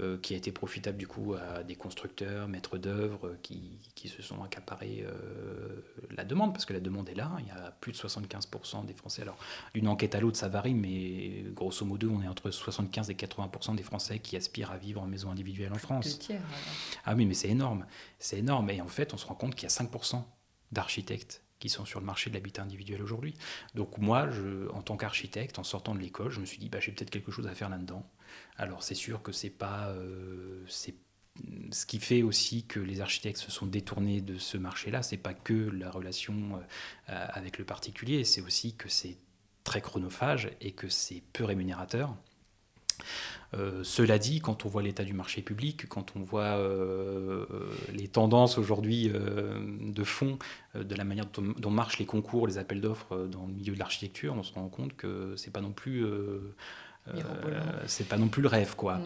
[0.00, 4.20] euh, qui a été profitable du coup à des constructeurs, maîtres d'œuvre, qui, qui se
[4.22, 7.32] sont accaparés euh, la demande, parce que la demande est là.
[7.40, 9.22] Il y a plus de 75% des Français.
[9.22, 9.38] Alors,
[9.74, 13.74] d'une enquête à l'autre, ça varie, mais grosso modo, on est entre 75 et 80%
[13.74, 16.18] des Français qui aspirent à vivre en maison individuelle en France.
[16.18, 16.40] Tiers.
[17.04, 17.86] Ah oui, mais c'est énorme.
[18.18, 18.70] C'est énorme.
[18.70, 20.24] Et en fait, on se rend compte qu'il y a 5%
[20.72, 23.34] d'architectes qui sont sur le marché de l'habitat individuel aujourd'hui.
[23.74, 24.28] Donc moi,
[24.72, 27.32] en tant qu'architecte, en sortant de l'école, je me suis dit, bah, j'ai peut-être quelque
[27.32, 28.08] chose à faire là-dedans.
[28.56, 29.88] Alors c'est sûr que c'est pas...
[29.88, 30.64] euh,
[31.70, 35.34] ce qui fait aussi que les architectes se sont détournés de ce marché-là, c'est pas
[35.34, 36.62] que la relation
[37.10, 39.18] euh, avec le particulier, c'est aussi que c'est
[39.64, 42.16] très chronophage et que c'est peu rémunérateur.
[43.54, 47.46] Euh, cela dit, quand on voit l'état du marché public, quand on voit euh,
[47.92, 50.38] les tendances aujourd'hui euh, de fond,
[50.74, 53.52] euh, de la manière dont, dont, marchent les concours, les appels d'offres euh, dans le
[53.52, 56.54] milieu de l'architecture, on se rend compte que c'est pas non plus, euh,
[57.86, 58.96] c'est pas non plus le rêve, quoi.
[58.96, 59.04] Mm.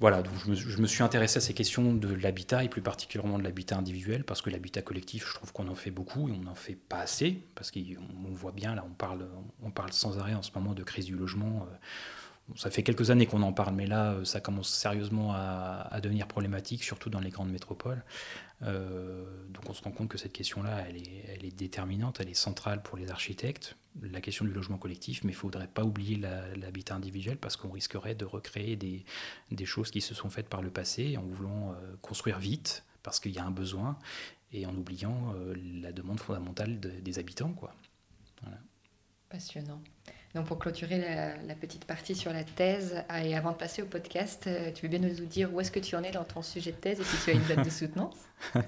[0.00, 2.82] Voilà, donc je me, je me, suis intéressé à ces questions de l'habitat et plus
[2.82, 6.32] particulièrement de l'habitat individuel parce que l'habitat collectif, je trouve qu'on en fait beaucoup et
[6.32, 9.28] on n'en fait pas assez parce qu'on voit bien là, on parle,
[9.62, 11.68] on parle sans arrêt en ce moment de crise du logement.
[12.56, 16.84] Ça fait quelques années qu'on en parle, mais là, ça commence sérieusement à, devenir problématique,
[16.84, 18.04] surtout dans les grandes métropoles.
[18.62, 20.96] Euh, donc on se rend compte que cette question-là, elle
[21.44, 25.34] est, déterminante, elle est centrale pour les architectes, la question du logement collectif, mais il
[25.34, 29.04] ne faudrait pas oublier l'habitat individuel parce qu'on risquerait de recréer des,
[29.64, 33.32] choses qui se sont faites par le passé en voulant euh, construire vite parce qu'il
[33.32, 33.98] y a un besoin
[34.52, 37.52] et en oubliant euh, la demande fondamentale de, des habitants.
[37.52, 37.74] Quoi.
[39.30, 39.82] Passionnant.
[40.34, 40.98] Donc pour clôturer
[41.46, 44.82] la, petite partie sur la thèse, ah, et avant de passer au podcast, euh, tu
[44.82, 46.98] veux bien nous dire où est-ce que tu en es dans ton sujet de thèse
[46.98, 48.16] et si tu as une date de soutenance?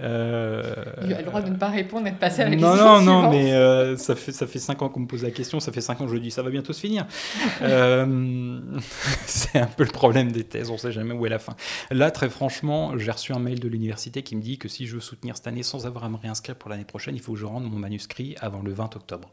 [0.00, 0.62] Euh...
[1.02, 2.84] Il a le droit de ne pas répondre et de passer à la non, question
[2.84, 5.32] Non, non, non, mais euh, ça, fait, ça fait 5 ans qu'on me pose la
[5.32, 7.04] question, ça fait 5 ans que je dis ça va bientôt se finir.
[7.62, 8.60] Euh,
[9.26, 11.56] c'est un peu le problème des thèses, on ne sait jamais où est la fin.
[11.90, 14.94] Là, très franchement, j'ai reçu un mail de l'université qui me dit que si je
[14.94, 17.38] veux soutenir cette année sans avoir à me réinscrire pour l'année prochaine, il faut que
[17.38, 19.32] je rende mon manuscrit avant le 20 octobre.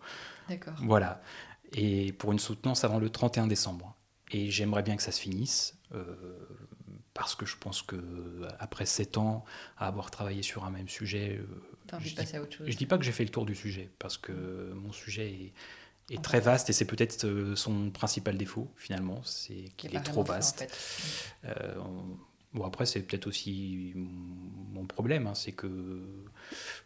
[0.49, 0.75] D'accord.
[0.81, 1.21] Voilà
[1.75, 3.95] et pour une soutenance avant le 31 décembre.
[4.31, 6.15] Et j'aimerais bien que ça se finisse, euh,
[7.13, 7.95] parce que je pense que
[8.60, 9.45] après 7 ans
[9.77, 12.67] à avoir travaillé sur un même sujet, euh, je, dis, à autre chose.
[12.67, 15.53] je dis pas que j'ai fait le tour du sujet, parce que mon sujet
[16.10, 20.23] est, très vaste et c'est peut-être euh, son principal défaut finalement, c'est qu'il est trop
[20.23, 20.65] vaste.
[22.55, 23.93] Bon, après, c'est peut-être aussi
[24.73, 25.67] mon problème, hein, c'est que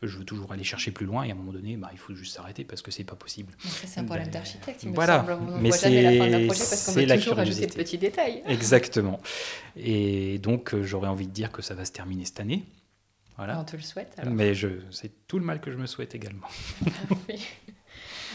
[0.02, 2.16] je veux toujours aller chercher plus loin et à un moment donné, bah, il faut
[2.16, 3.54] juste s'arrêter parce que c'est pas possible.
[3.60, 5.22] c'est un problème ben, d'architecte, il voilà.
[5.22, 5.52] me semble.
[5.54, 8.42] On mais c'est la fin d'un projet parce qu'on veut toujours de petits détails.
[8.48, 9.20] Exactement.
[9.76, 12.64] Et donc, euh, j'aurais envie de dire que ça va se terminer cette année.
[13.38, 13.60] Voilà.
[13.60, 14.16] On te le souhaite.
[14.18, 14.34] Alors.
[14.34, 14.54] Mais
[14.90, 16.48] c'est tout le mal que je me souhaite également.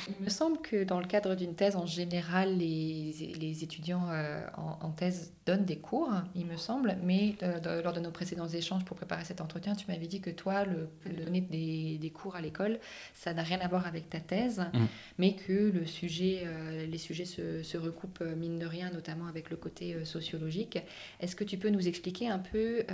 [0.08, 4.40] Il me semble que dans le cadre d'une thèse, en général, les, les étudiants euh,
[4.56, 8.84] en, thèse donnent des cours, il me semble, mais euh, lors de nos précédents échanges
[8.84, 10.88] pour préparer cet entretien, tu m'avais dit que toi, le,
[11.24, 12.78] donner des, des, cours à l'école,
[13.12, 14.84] ça n'a rien à voir avec ta thèse, mm.
[15.18, 19.50] mais que le sujet, euh, les sujets se, se, recoupent mine de rien, notamment avec
[19.50, 20.78] le côté sociologique.
[21.20, 22.84] Est-ce que tu peux nous expliquer un peu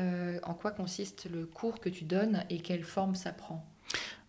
[0.43, 3.65] en quoi consiste le cours que tu donnes et quelle forme ça prend?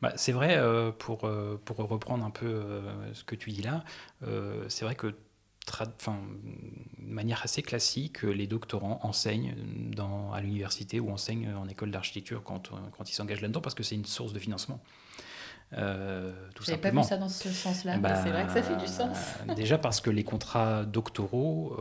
[0.02, 3.62] Bah, c'est vrai, euh, pour, euh, pour reprendre un peu euh, ce que tu dis
[3.62, 3.84] là,
[4.68, 5.14] c'est vrai que de
[7.00, 9.56] manière assez classique, les doctorants enseignent
[9.96, 13.84] dans, à l'université ou enseignent en école d'architecture quand, quand ils s'engagent là-dedans parce que
[13.84, 14.80] c'est une source de financement.
[15.74, 18.88] Euh, tout pas vu ça dans ce sens-là, mais c'est vrai que ça fait du
[18.88, 19.18] sens.
[19.56, 21.78] déjà parce que les contrats doctoraux,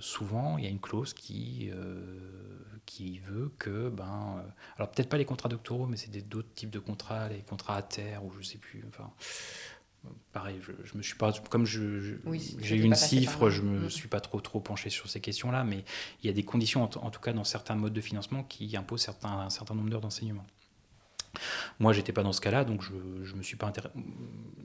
[0.00, 1.70] souvent, il y a une clause qui
[2.88, 6.70] qui veut que, ben, euh, alors peut-être pas les contrats doctoraux, mais c'est d'autres types
[6.70, 8.82] de contrats, les contrats à terre ou je sais plus.
[8.88, 9.10] Enfin,
[10.32, 12.16] pareil, je, je me suis pas, comme je,
[12.62, 13.90] j'ai eu une cifre, je me mm.
[13.90, 15.84] suis pas trop trop penché sur ces questions-là, mais
[16.22, 19.02] il y a des conditions, en, tout cas dans certains modes de financement, qui imposent
[19.02, 20.46] certains, un certain nombre d'heures d'enseignement.
[21.78, 23.92] Moi, j'étais pas dans ce cas-là, donc je, je me suis pas intéressé.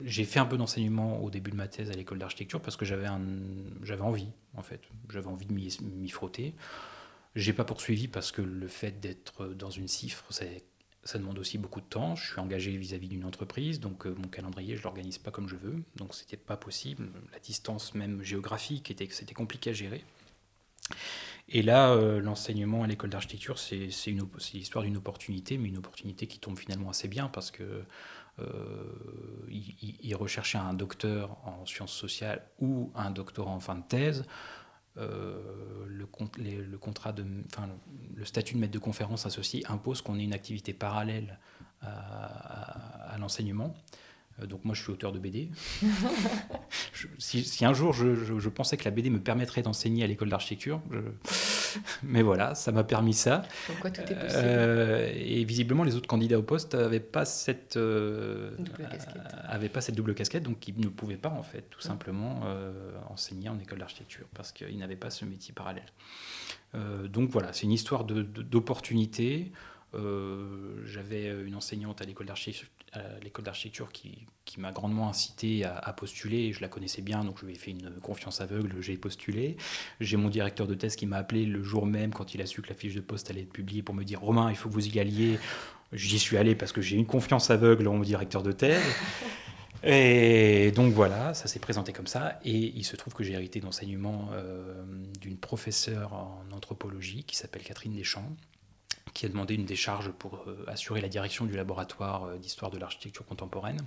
[0.02, 2.86] J'ai fait un peu d'enseignement au début de ma thèse à l'école d'architecture parce que
[2.86, 3.20] j'avais un...
[3.82, 6.54] j'avais envie, en fait, j'avais envie de m'y frotter.
[7.34, 11.80] J'ai pas poursuivi parce que le fait d'être dans une cifre, ça demande aussi beaucoup
[11.80, 12.14] de temps.
[12.14, 15.56] Je suis engagé vis-à-vis d'une entreprise, donc euh, mon calendrier, je l'organise pas comme je
[15.56, 17.08] veux, donc c'était pas possible.
[17.32, 20.04] La distance même géographique était, c'était compliqué à gérer.
[21.48, 23.88] Et là, euh, l'enseignement à l'école d'architecture, c'est,
[24.54, 27.84] l'histoire d'une opportunité, mais une opportunité qui tombe finalement assez bien parce que
[28.40, 28.44] euh,
[29.50, 34.24] il, recherchait un docteur en sciences sociales ou un doctorant en fin de thèse.
[34.96, 36.06] Euh, le,
[38.24, 41.38] statut de maître de conférence associé impose qu'on ait une activité parallèle
[41.82, 43.74] à l'enseignement.
[44.42, 45.48] Euh, donc moi je suis auteur de BD.
[47.18, 50.80] si, un jour je, pensais que la BD me permettrait d'enseigner à l'école d'architecture,
[52.02, 53.42] mais voilà, ça m'a permis ça.
[53.66, 54.32] tout est possible.
[54.34, 58.88] Euh, et visiblement les autres candidats au poste n'avaient pas cette euh, double
[59.44, 62.42] avaient pas cette double casquette, donc ils ne pouvaient pas en fait tout simplement
[63.08, 65.86] enseigner en école d'architecture parce qu'ils n'avaient pas ce métier parallèle.
[67.08, 69.52] donc voilà, c'est une histoire d'opportunité.
[69.92, 72.68] J'avais une enseignante à l'école d'architecture
[73.22, 76.52] l'école d'architecture qui, qui m'a grandement incité à, postuler.
[76.52, 79.56] Je la connaissais bien, donc je lui ai fait une confiance aveugle, j'ai postulé.
[80.00, 82.62] J'ai mon directeur de thèse qui m'a appelé le jour même quand il a su
[82.62, 84.74] que la fiche de poste allait être publiée pour me dire Romain, il faut que
[84.74, 85.38] vous y alliez.
[85.92, 88.82] J'y suis allé parce que j'ai une confiance aveugle en mon directeur de thèse.
[89.86, 92.38] Et donc voilà, ça s'est présenté comme ça.
[92.44, 94.82] Et il se trouve que j'ai hérité d'enseignement euh,
[95.20, 98.34] d'une professeure en anthropologie qui s'appelle Catherine Deschamps,
[99.12, 102.78] qui a demandé une décharge pour euh, assurer la direction du laboratoire euh, d'histoire de
[102.78, 103.80] l'architecture contemporaine.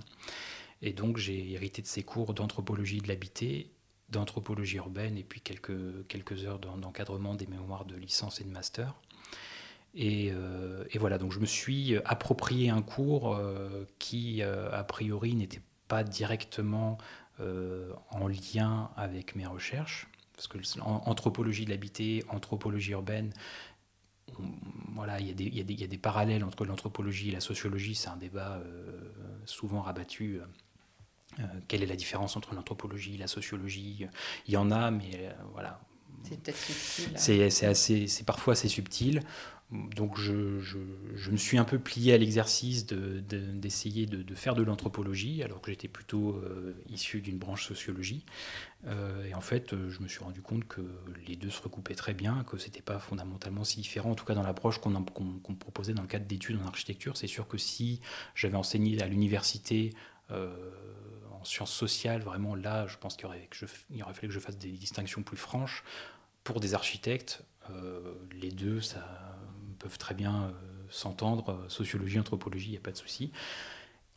[0.80, 3.72] Et donc j'ai hérité de ses cours d'anthropologie de l'habité,
[4.10, 8.94] d'anthropologie urbaine et puis quelques, quelques heures d'encadrement des mémoires de licence et de master.
[9.94, 13.40] Et, euh, et, voilà, donc je me suis approprié un cours
[13.98, 16.98] qui, a priori, n'était pas directement
[17.38, 23.32] en lien avec mes recherches, parce que anthropologie de l'habité, anthropologie urbaine,
[24.94, 27.94] voilà, il y, y, a des parallèles entre l'anthropologie et la sociologie.
[27.94, 29.10] C'est un débat euh,
[29.44, 30.40] souvent rabattu.
[31.38, 34.06] Euh, quelle est la différence entre l'anthropologie et la sociologie?
[34.46, 35.80] Il y en a, mais euh, voilà.
[36.22, 37.44] c'est peut-être subtil.
[37.64, 39.22] Assez, c'est parfois assez subtil.
[39.70, 40.32] Donc je,
[41.30, 45.88] me suis un peu plié à l'exercice d'essayer de, faire de l'anthropologie, alors que j'étais
[45.88, 48.24] plutôt euh, issu d'une branche sociologie.
[48.86, 50.80] Euh, et en fait, euh, je me suis rendu compte que
[51.26, 54.34] les deux se recoupaient très bien, que c'était pas fondamentalement si différent, en tout cas
[54.34, 57.18] dans l'approche qu'on qu proposait dans le cadre d'études en architecture.
[57.18, 58.00] C'est sûr que si
[58.34, 59.92] j'avais enseigné à l'université
[60.30, 65.22] en sciences sociales, vraiment là, je pense qu'il aurait fallu que je fasse des distinctions
[65.22, 65.84] plus franches.
[66.42, 67.44] Pour des architectes,
[68.32, 69.37] les deux, ça
[69.78, 70.52] peuvent très bien euh,
[70.90, 71.64] s'entendre.
[71.68, 73.32] Sociologie, anthropologie, il n'y a pas de souci.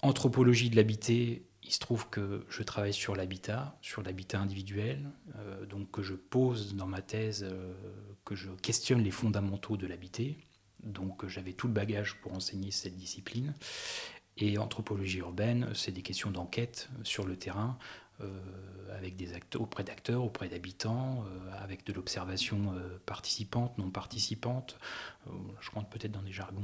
[0.01, 5.65] Anthropologie de l'habité, il se trouve que je travaille sur l'habitat, sur l'habitat individuel, euh,
[5.65, 7.73] donc que je pose dans ma thèse, euh,
[8.25, 10.37] que je questionne les fondamentaux de l'habité.
[10.83, 13.53] Donc j'avais tout le bagage pour enseigner cette discipline.
[14.37, 18.00] Et anthropologie urbaine, c'est des questions d'enquête sur le terrain, euh,
[19.01, 24.77] avec des acteurs, auprès d'acteurs, auprès d'habitants, euh, avec de l'observation euh, participante, non participante.
[25.59, 26.61] je rentre peut-être dans des jargons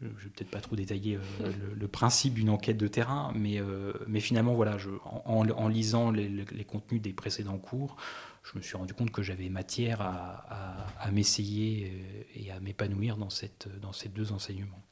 [0.00, 1.16] je ne vais peut-être pas trop détailler
[1.78, 3.60] le, principe d'une enquête de terrain, mais,
[4.08, 7.96] mais finalement, voilà, je, en, en, lisant les, les, contenus des précédents cours,
[8.42, 13.16] je me suis rendu compte que j'avais matière à, à, à m'essayer et à m'épanouir
[13.16, 14.82] dans, cette, dans ces deux enseignements.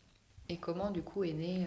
[0.49, 1.67] Et comment, du coup, est né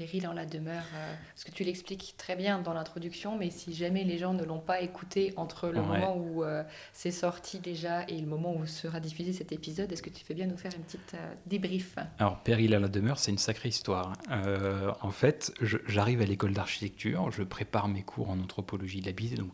[0.00, 3.74] péril en la demeure euh, Parce que tu l'expliques très bien dans l'introduction, mais si
[3.74, 6.62] jamais les gens ne l'ont pas écouté entre le moment où euh,
[6.94, 10.32] c'est sorti déjà et le moment où sera diffusé cet épisode, est-ce que tu fais
[10.32, 11.96] bien nous faire une petite euh, débrief?
[12.18, 14.14] Alors, Péril à la demeure, c'est une sacrée histoire.
[14.30, 19.34] en fait, j'arrive à l'école d'architecture, je prépare mes cours en anthropologie de l'habité.
[19.34, 19.52] Donc,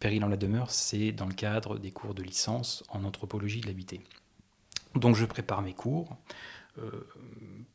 [0.00, 3.68] Péril en la demeure, c'est dans le cadre des cours de licence en anthropologie de
[3.68, 4.02] l'habité.
[4.96, 6.14] Donc, je prépare mes cours.
[6.78, 6.90] Euh,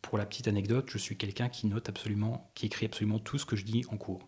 [0.02, 3.46] pour la petite anecdote, je suis quelqu'un qui note absolument, qui écrit absolument tout ce
[3.46, 4.28] que je dis en cours.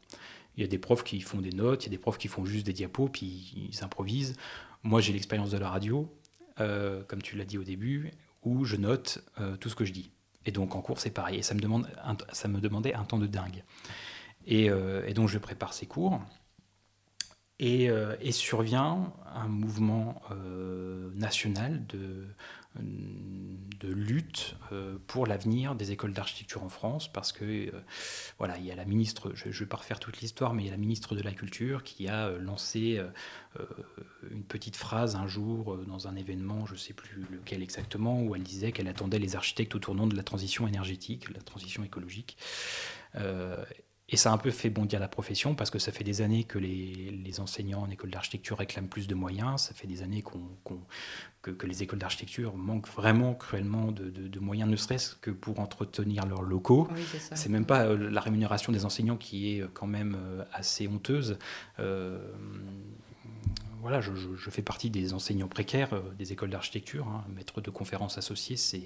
[0.58, 2.28] Il y a des profs qui font des notes, il y a des profs qui
[2.28, 4.36] font juste des diapos, puis ils improvisent.
[4.84, 6.14] Moi, j'ai l'expérience de la radio,
[6.60, 8.12] euh, comme tu l'as dit au début,
[8.44, 10.12] où je note euh, tout ce que je dis.
[10.46, 11.40] Et donc en cours, c'est pareil.
[11.40, 11.88] Et ça me, demande
[12.32, 13.64] ça me demandait un temps de dingue.
[14.46, 14.70] Et,
[15.14, 16.22] donc je prépare ces cours.
[17.60, 17.92] Et
[18.32, 20.22] survient un mouvement
[21.14, 22.26] national de,
[22.76, 27.72] de lutte euh, pour l'avenir des écoles d'architecture en France, parce que euh,
[28.38, 30.66] voilà, il y a la ministre, je ne vais pas refaire toute l'histoire, mais il
[30.66, 33.02] y a la ministre de la Culture qui a euh, lancé
[34.30, 38.36] une petite phrase un jour dans un événement, je ne sais plus lequel exactement, où
[38.36, 42.38] elle disait qu'elle attendait les architectes au tournant de la transition énergétique, la transition écologique.
[44.12, 46.44] Et ça a un peu fait bondir la profession parce que ça fait des années
[46.44, 49.62] que les, les enseignants en école d'architecture réclament plus de moyens.
[49.62, 50.42] Ça fait des années qu'on,
[51.44, 55.30] que, que, les écoles d'architecture manquent vraiment cruellement de, de, de moyens, ne serait-ce que
[55.30, 56.88] pour entretenir leurs locaux.
[56.92, 60.18] Oui, c'est, c'est même pas euh, la rémunération des enseignants qui est euh, quand même
[60.20, 61.38] euh, assez honteuse.
[61.78, 62.20] Euh,
[63.82, 67.08] voilà, je, je, je, fais partie des enseignants précaires des écoles d'architecture.
[67.08, 67.24] Hein.
[67.34, 68.84] Maître de conférences associé, c'est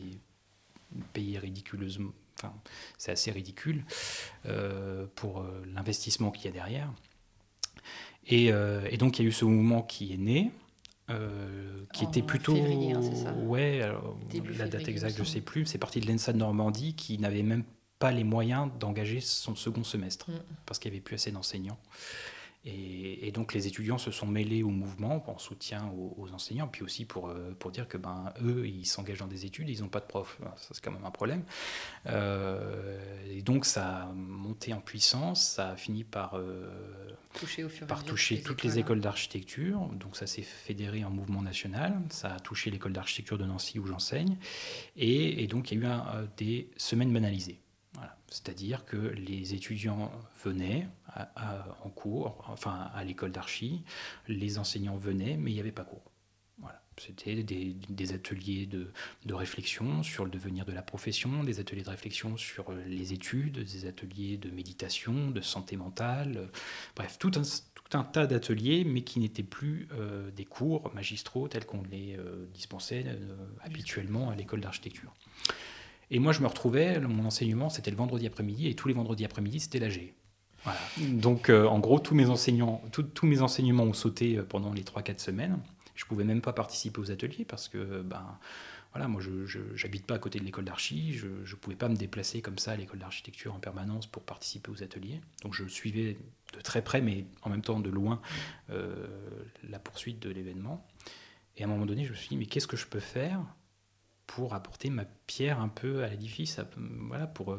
[1.14, 2.54] payé ridiculeusement Enfin,
[2.98, 3.86] c'est assez ridicule
[4.46, 6.92] euh, pour euh, l'investissement qu'il y a derrière.
[8.26, 10.52] Et, euh, et, donc il y a eu ce mouvement qui est né,
[11.10, 12.56] euh, qui en était plutôt...
[12.56, 14.18] Février, hein, c'est ça ouais, alors,
[14.58, 15.66] la date exacte, je sais plus.
[15.66, 17.64] C'est parti de l'ENSA de Normandie qui n'avait même
[18.00, 20.40] pas les moyens d'engager son second semestre Mm.
[20.66, 21.78] parce qu'il n'y avait plus assez d'enseignants.
[22.66, 26.68] Et, et, donc les étudiants se sont mêlés au mouvement en soutien aux, aux enseignants,
[26.68, 29.82] puis aussi pour, euh, pour dire que ben, eux, ils s'engagent dans des études, ils
[29.82, 30.40] n'ont pas de prof.
[30.56, 31.44] Ça, c'est quand même un problème.
[32.08, 32.98] Euh,
[33.30, 36.70] et donc ça a monté en puissance, ça a fini par, euh,
[37.34, 39.80] toucher, au fur et par toucher toutes les les écoles, d'architecture.
[40.00, 43.86] Donc ça s'est fédéré en mouvement national, ça a touché l'école d'architecture de Nancy où
[43.86, 44.38] j'enseigne.
[44.96, 47.60] Et, et, donc il y a eu un, des semaines banalisées.
[48.34, 50.12] C'est-à-dire que les étudiants
[50.44, 53.84] venaient à, à, en cours, enfin à l'école d'archi,
[54.28, 56.12] les enseignants venaient, mais il n'y avait pas cours.
[56.58, 56.82] Voilà.
[56.98, 58.92] C'était des, des, ateliers de,
[59.26, 63.60] de, réflexion sur le devenir de la profession, des ateliers de réflexion sur les études,
[63.60, 66.50] des ateliers de méditation, de santé mentale,
[66.96, 71.48] bref, tout un, tout un tas d'ateliers, mais qui n'étaient plus euh, des cours magistraux
[71.48, 75.14] tels qu'on les euh, dispensait euh, habituellement à l'école d'architecture.
[76.12, 79.26] Et moi, je me retrouvais, mon enseignement, c'était le vendredi après-midi, et tous les vendredis
[79.26, 80.14] après-midi, c'était l'AG.
[80.64, 80.80] Voilà.
[81.00, 84.84] Donc, euh, en gros, tous mes, enseignants, tous mes enseignements ont sauté euh, pendant les
[84.84, 85.60] 3-4 semaines.
[85.96, 88.38] Je ne pouvais même pas participer aux ateliers parce que, ben,
[88.94, 91.96] voilà, moi, je n'habite pas à côté de l'école d'archi, je ne pouvais pas me
[91.96, 95.20] déplacer comme ça à l'école d'architecture en permanence pour participer aux ateliers.
[95.42, 96.18] Donc, je suivais
[96.56, 98.22] de très près, mais en même temps de loin,
[98.70, 99.08] euh,
[99.68, 100.86] la poursuite de l'événement.
[101.58, 103.44] Et à un moment donné, je me suis dit, mais qu'est-ce que je peux faire
[104.28, 106.60] pour apporter ma pierre un peu à l'édifice,
[107.08, 107.58] voilà, pour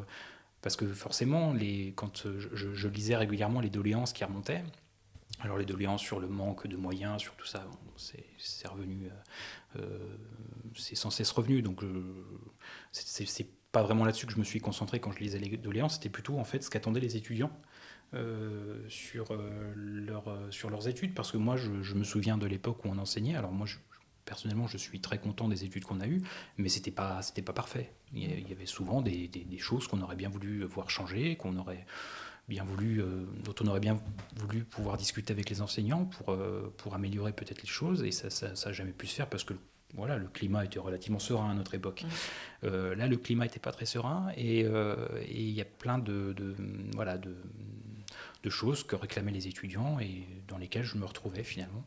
[0.65, 4.63] parce que forcément, les, quand je, je, lisais régulièrement les doléances qui remontaient,
[5.41, 9.11] Alors les doléances sur le manque de moyens, sur tout ça, c'est revenu,
[10.75, 11.61] c'est sans cesse revenu.
[11.61, 11.83] Donc
[12.91, 16.09] c'est pas vraiment là-dessus que je me suis concentré quand je lisais les doléances, c'était
[16.09, 17.51] plutôt en fait ce qu'attendaient les étudiants
[18.87, 19.37] sur,
[19.75, 22.97] leur, sur leurs études, parce que moi je, je me souviens de l'époque où on
[22.97, 23.35] enseignait.
[23.35, 23.75] Alors moi je,
[24.25, 26.21] personnellement, je suis très content des études qu'on a eues,
[26.57, 27.91] mais c'était pas, c'était pas parfait.
[28.13, 31.85] Il y avait souvent des, des, choses qu'on aurait bien voulu voir changer, qu'on aurait
[32.47, 33.99] bien voulu, euh, dont on aurait bien
[34.35, 38.27] voulu pouvoir discuter avec les enseignants pour, euh, pour améliorer peut-être les choses, et ça
[38.47, 39.53] n'a ça, jamais pu se faire parce que
[39.95, 42.03] voilà, le climat était relativement serein à notre époque.
[42.63, 44.65] Euh, là, le climat n'était pas très serein, et
[45.29, 46.55] il y a plein de, de
[46.93, 47.35] voilà, de,
[48.43, 51.83] de choses que réclamaient les étudiants et dans lesquelles je me retrouvais finalement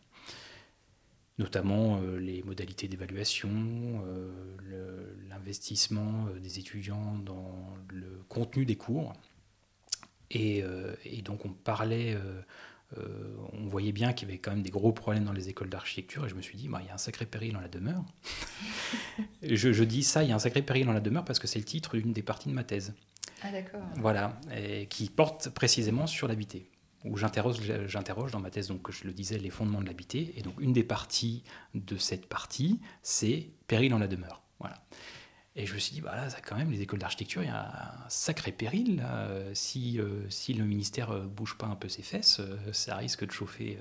[1.38, 3.48] notamment euh, les modalités d'évaluation,
[4.06, 9.12] euh, l'investissement euh, des étudiants dans le contenu des cours.
[10.30, 10.62] Et,
[11.24, 12.14] donc on parlait,
[13.54, 16.26] on voyait bien qu'il y avait quand même des gros problèmes dans les écoles d'architecture,
[16.26, 18.04] et je me suis dit, bah, il y a un sacré péril dans la demeure.
[19.42, 21.46] je, je, dis ça, il y a un sacré péril dans la demeure, parce que
[21.46, 22.92] c'est le titre d'une des parties de ma thèse.
[23.40, 23.80] Ah d'accord.
[23.96, 26.68] Voilà, et qui porte précisément sur l'habité
[27.04, 30.34] où j'interroge, j'interroge dans ma thèse, donc je le disais, les fondements de l'habité.
[30.36, 31.44] Et donc une des parties
[31.74, 34.42] de cette partie, c'est péril dans la demeure.
[34.58, 34.76] Voilà.
[35.60, 37.50] Et je me suis dit, bah là, ça, quand même, les écoles d'architecture, il y
[37.50, 39.04] a un sacré péril.
[39.54, 42.94] Si, euh, si le ministère ne euh, bouge pas un peu ses fesses, euh, ça
[42.94, 43.76] risque de chauffer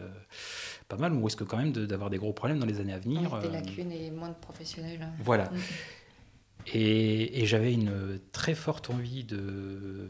[0.87, 3.39] pas mal, ou risque quand même d'avoir des gros problèmes dans les années à venir.
[3.41, 5.07] des lacunes et moins de professionnels.
[5.19, 5.45] Voilà.
[5.45, 5.57] Mm.
[6.73, 10.09] Et, j'avais une très forte envie de,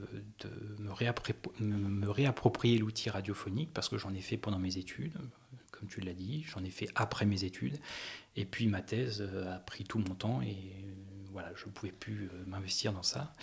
[0.79, 5.13] me, réapproprier l'outil radiophonique parce que j'en ai fait pendant mes études,
[5.71, 7.77] comme tu l'as dit, j'en ai fait après mes études.
[8.35, 10.55] Et puis ma thèse a pris tout mon temps et
[11.37, 13.35] voilà, je ne pouvais plus euh, m'investir dans ça.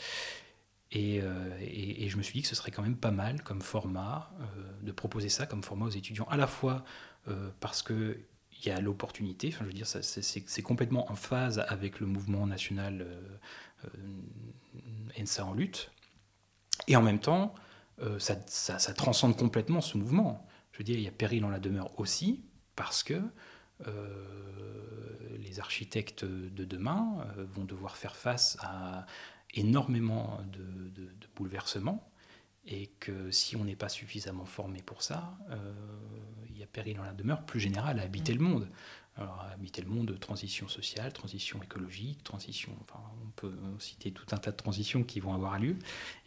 [0.96, 4.32] Euh, et, je me suis dit que ce serait quand même pas mal comme format
[4.40, 4.44] euh,
[4.82, 6.84] de proposer ça comme format aux étudiants, à la fois
[7.58, 8.18] parce que
[8.60, 9.50] il y a l'opportunité.
[9.50, 13.38] Je veux dire, c'est complètement en phase avec le mouvement national euh,
[13.84, 15.92] euh ENSA en lutte.
[16.88, 17.54] Et en même temps,
[18.00, 20.46] euh, ça, transcende complètement ce mouvement.
[20.72, 22.44] Je veux dire, il y a péril dans la demeure aussi,
[22.74, 23.22] parce que
[23.86, 29.06] euh, les architectes de demain vont devoir faire face à
[29.54, 32.10] énormément de bouleversements
[32.66, 35.72] et que si on n'est pas suffisamment formé pour ça, euh,
[36.64, 38.68] a péril dans la demeure plus générale à habiter le monde.
[39.16, 42.72] Alors, habiter le monde, transition sociale, transition écologique, transition.
[42.80, 45.76] Enfin, on peut citer tout un tas de transitions qui vont avoir lieu.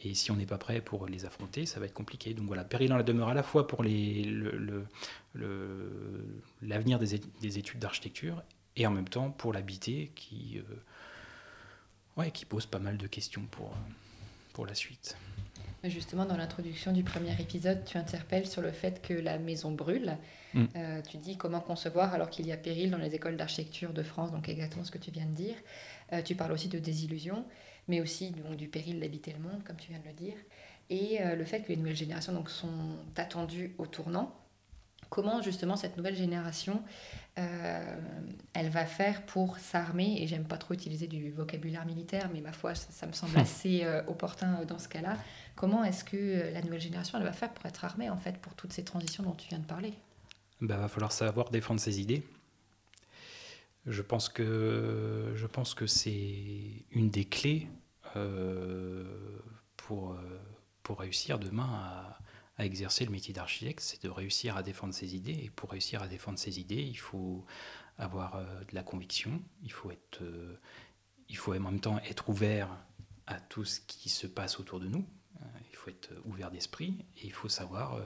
[0.06, 2.34] Et si on n'est pas prêt pour les affronter, ça va être compliqué.
[2.34, 4.88] Donc voilà, péril dans la demeure à la fois pour l'avenir
[5.34, 8.42] le, des, des, études d'architecture
[8.78, 13.46] et en même temps pour l'habiter qui, euh, ouais, qui pose pas mal de questions
[13.52, 13.76] pour,
[14.54, 15.18] pour la suite.
[15.84, 20.18] Justement, dans l'introduction du premier épisode, tu interpelles sur le fait que la maison brûle.
[20.54, 20.66] Mm.
[20.76, 24.02] Euh, tu dis comment concevoir alors qu'il y a péril dans les écoles d'architecture de
[24.02, 25.56] France, donc exactement ce que tu viens de dire.
[26.14, 27.46] Euh, tu parles aussi de désillusion,
[27.88, 30.36] mais aussi donc, du péril d'habiter le monde, comme tu viens de le dire,
[30.90, 34.34] et euh, le fait que les nouvelles générations donc, sont attendues au tournant.
[35.10, 36.82] Comment justement cette nouvelle génération,
[37.36, 42.52] elle va faire pour s'armer, et j'aime pas trop utiliser du vocabulaire militaire, mais ma
[42.52, 45.18] foi, ça me semble assez opportun dans ce cas-là,
[45.58, 48.38] Comment est-ce que euh, la nouvelle génération elle va faire pour être armée en fait
[48.38, 49.92] pour toutes ces transitions dont tu viens de parler?
[50.62, 52.24] Il bah, va falloir savoir défendre ses idées.
[53.88, 57.68] Je pense que, je pense que c'est une des clés
[58.16, 59.04] euh,
[59.78, 60.18] pour, euh,
[60.84, 62.20] pour réussir demain à,
[62.58, 65.40] à exercer le métier d'architecte, c'est de réussir à défendre ses idées.
[65.44, 67.46] Et pour réussir à défendre ses idées, il faut
[67.98, 70.22] avoir de la conviction, il faut, être,
[71.30, 72.70] il faut en même temps être ouvert
[73.28, 75.06] à tout ce qui se passe autour de nous,
[75.90, 77.96] être ouvert d'esprit et il faut savoir.
[77.96, 78.02] Euh,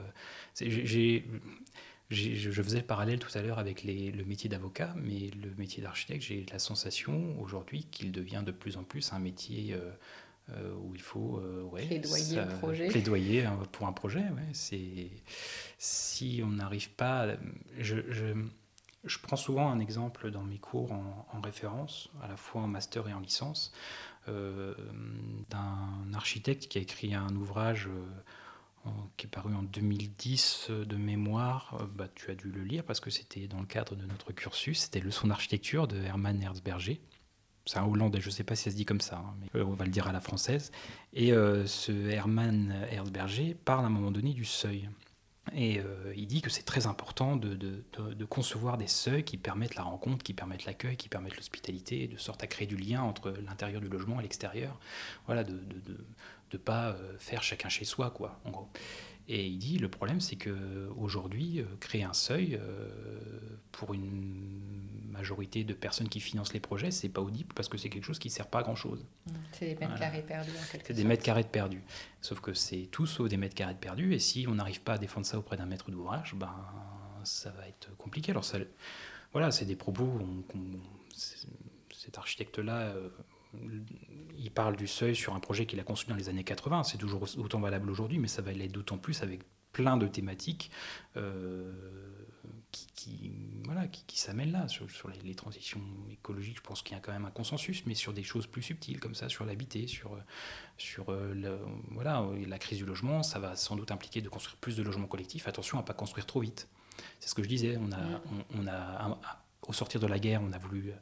[2.10, 6.22] je faisais le parallèle tout à l'heure avec le métier d'avocat, mais le métier d'architecte,
[6.22, 9.90] j'ai la sensation aujourd'hui qu'il devient de plus en plus un métier euh,
[10.54, 11.42] euh, où il faut
[11.72, 12.88] ouais, plaidoyer, projet.
[12.88, 14.20] plaidoyer pour un projet.
[14.20, 15.10] Ouais, c'est
[15.78, 17.28] si on n'arrive pas,
[17.78, 18.26] je, je,
[19.04, 22.68] je, prends souvent un exemple dans mes cours en, en, référence, à la fois en
[22.68, 23.72] master et en licence.
[24.28, 24.72] Euh,
[25.50, 27.88] d'un architecte qui a écrit un ouvrage
[28.86, 32.84] euh, qui est paru en 2010 euh, de mémoire, bah, tu as dû le lire
[32.84, 37.00] parce que c'était dans le cadre de notre cursus, c'était Leçon d'architecture de Hermann Herzberger.
[37.64, 39.62] C'est un Hollandais, je ne sais pas si ça se dit comme ça, hein, mais
[39.62, 40.72] on va le dire à la française.
[41.12, 44.88] Et ce Hermann Herzberger parle à un moment donné du seuil.
[45.54, 49.74] Et euh, il dit que c'est très important de, de, concevoir des seuils qui permettent
[49.74, 53.34] la rencontre, qui permettent l'accueil, qui permettent l'hospitalité, de sorte à créer du lien entre
[53.46, 54.78] l'intérieur du logement et l'extérieur.
[55.26, 55.58] Voilà, de
[56.52, 58.68] ne pas euh, faire chacun chez soi, quoi, en gros.
[59.34, 62.90] Et il dit le problème, c'est que aujourd'hui, euh, créer un seuil euh,
[63.72, 64.60] pour une
[65.10, 68.18] majorité de personnes qui financent les projets, c'est pas audible parce que c'est quelque chose
[68.18, 69.06] qui ne sert pas à grand chose.
[69.26, 69.32] Mmh.
[69.52, 70.50] C'est des mètres carrés perdus.
[70.84, 71.82] C'est des mètres carrés de perdus.
[72.20, 74.12] Sauf que c'est tout sauf des mètres carrés de perdus.
[74.12, 76.54] Et si on n'arrive pas à défendre ça auprès d'un maître d'ouvrage, ben
[77.24, 78.32] ça va être compliqué.
[78.32, 78.58] Alors ça,
[79.32, 80.20] voilà, c'est des propos.
[81.90, 82.92] cet architecte-là.
[84.38, 86.84] Il parle du seuil sur un projet qu'il a conçu dans les années 80.
[86.84, 89.42] C'est toujours autant valable aujourd'hui, mais ça va l'être d'autant plus avec
[89.72, 90.70] plein de thématiques
[91.16, 91.72] euh,
[92.70, 93.32] qui,
[93.64, 94.68] voilà, qui, s'amènent là.
[94.68, 95.80] Sur, les, transitions
[96.10, 98.62] écologiques, je pense qu'il y a quand même un consensus, mais sur des choses plus
[98.62, 100.16] subtiles comme ça, sur l'habité, sur,
[100.78, 101.58] sur euh,
[101.90, 105.06] voilà, la crise du logement, ça va sans doute impliquer de construire plus de logements
[105.06, 105.48] collectifs.
[105.48, 106.68] Attention à ne pas construire trop vite.
[107.20, 107.78] C'est ce que je disais.
[107.78, 108.20] On a,
[108.54, 110.92] on, a au sortir de la guerre, on a voulu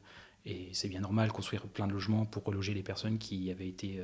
[0.45, 3.99] et c'est bien normal construire plein de logements pour reloger les personnes qui avaient été,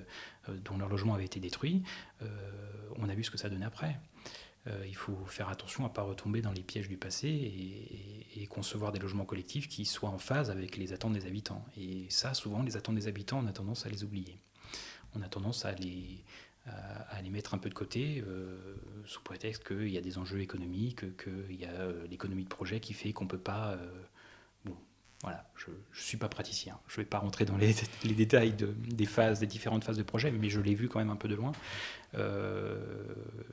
[0.49, 1.83] euh, dont leur logement avait été détruit.
[2.21, 2.27] Euh,
[2.97, 3.99] on a vu ce que ça donnait après.
[4.67, 8.45] Euh, il faut faire attention à ne pas retomber dans les pièges du passé et,
[8.49, 11.63] concevoir des logements collectifs qui soient en phase avec les attentes des habitants.
[11.77, 14.39] Et ça, souvent, les attentes des habitants, on a tendance à les oublier.
[15.13, 16.23] On a tendance à les,
[16.65, 18.23] à, les mettre un peu de côté
[19.05, 22.93] sous prétexte qu'il y a des enjeux économiques, qu'il y a l'économie de projet qui
[22.93, 23.77] fait qu'on ne peut pas
[25.23, 26.77] voilà, je ne suis pas praticien.
[26.87, 30.29] Je ne vais pas rentrer dans les, détails des phases, des différentes phases de projet,
[30.31, 31.53] mais je l'ai vu quand même un peu de loin.
[32.15, 32.77] Euh,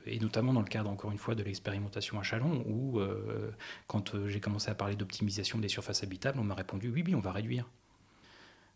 [0.05, 3.51] et notamment dans le cadre, encore une fois, de l'expérimentation à Chalon, où euh,
[3.87, 7.15] quand euh, j'ai commencé à parler d'optimisation des surfaces habitables, on m'a répondu oui, oui,
[7.15, 7.67] on va réduire.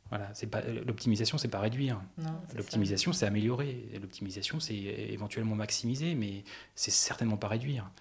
[0.09, 2.01] Voilà, c'est pas l'optimisation, c'est pas réduire.
[2.55, 3.87] L'optimisation, c'est améliorer.
[4.01, 7.91] L'optimisation, c'est éventuellement maximiser, mais c'est certainement pas réduire.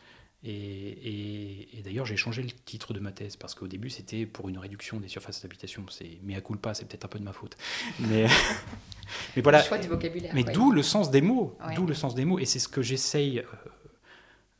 [0.45, 4.59] Et, d'ailleurs, j'ai changé le titre de ma thèse parce qu'au début, c'était pour une
[4.59, 5.85] réduction des surfaces d'habitation.
[5.91, 7.57] C'est mais à coup pas, c'est peut-être un peu de ma faute.
[8.01, 8.27] Mais,
[9.37, 9.63] mais voilà.
[9.63, 10.33] vocabulaire.
[10.35, 11.57] Mais d'où le sens des mots.
[11.75, 12.39] D'où le sens des mots.
[12.39, 13.45] Et c'est ce que j'essaye euh,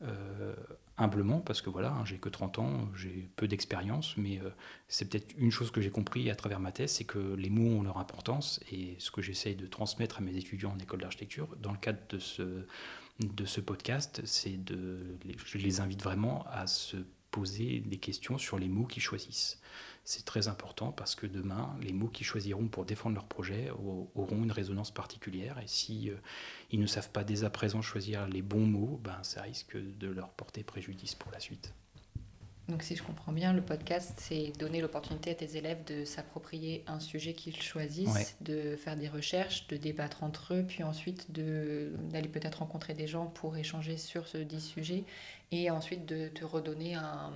[0.03, 0.55] euh,
[0.97, 4.49] humblement parce que voilà, hein, j'ai que 30 ans, j'ai peu d'expérience, mais euh,
[4.89, 7.79] c'est peut-être une chose que j'ai compris à travers ma thèse, c'est que les mots
[7.79, 11.47] ont leur importance et ce que j'essaye de transmettre à mes étudiants en école d'architecture
[11.61, 12.65] dans le cadre de ce
[13.19, 16.97] de ce podcast, c'est de, je les invite vraiment à se
[17.31, 19.59] poser des questions sur les mots qu'ils choisissent.
[20.03, 23.69] C'est très important parce que demain, les mots qu'ils choisiront pour défendre leur projet
[24.15, 25.59] auront une résonance particulière.
[25.59, 26.15] Et si euh,
[26.71, 30.07] ils ne savent pas dès à présent choisir les bons mots, ben, ça risque de
[30.07, 31.73] leur porter préjudice pour la suite.
[32.69, 36.83] Donc si je comprends bien, le podcast, c'est donner l'opportunité à tes élèves de s'approprier
[36.85, 42.27] un sujet qu'ils choisissent, de faire des recherches, de débattre entre eux, puis ensuite d'aller
[42.27, 45.03] peut-être rencontrer des gens pour échanger sur ce dit sujet,
[45.51, 47.33] et ensuite de te redonner un,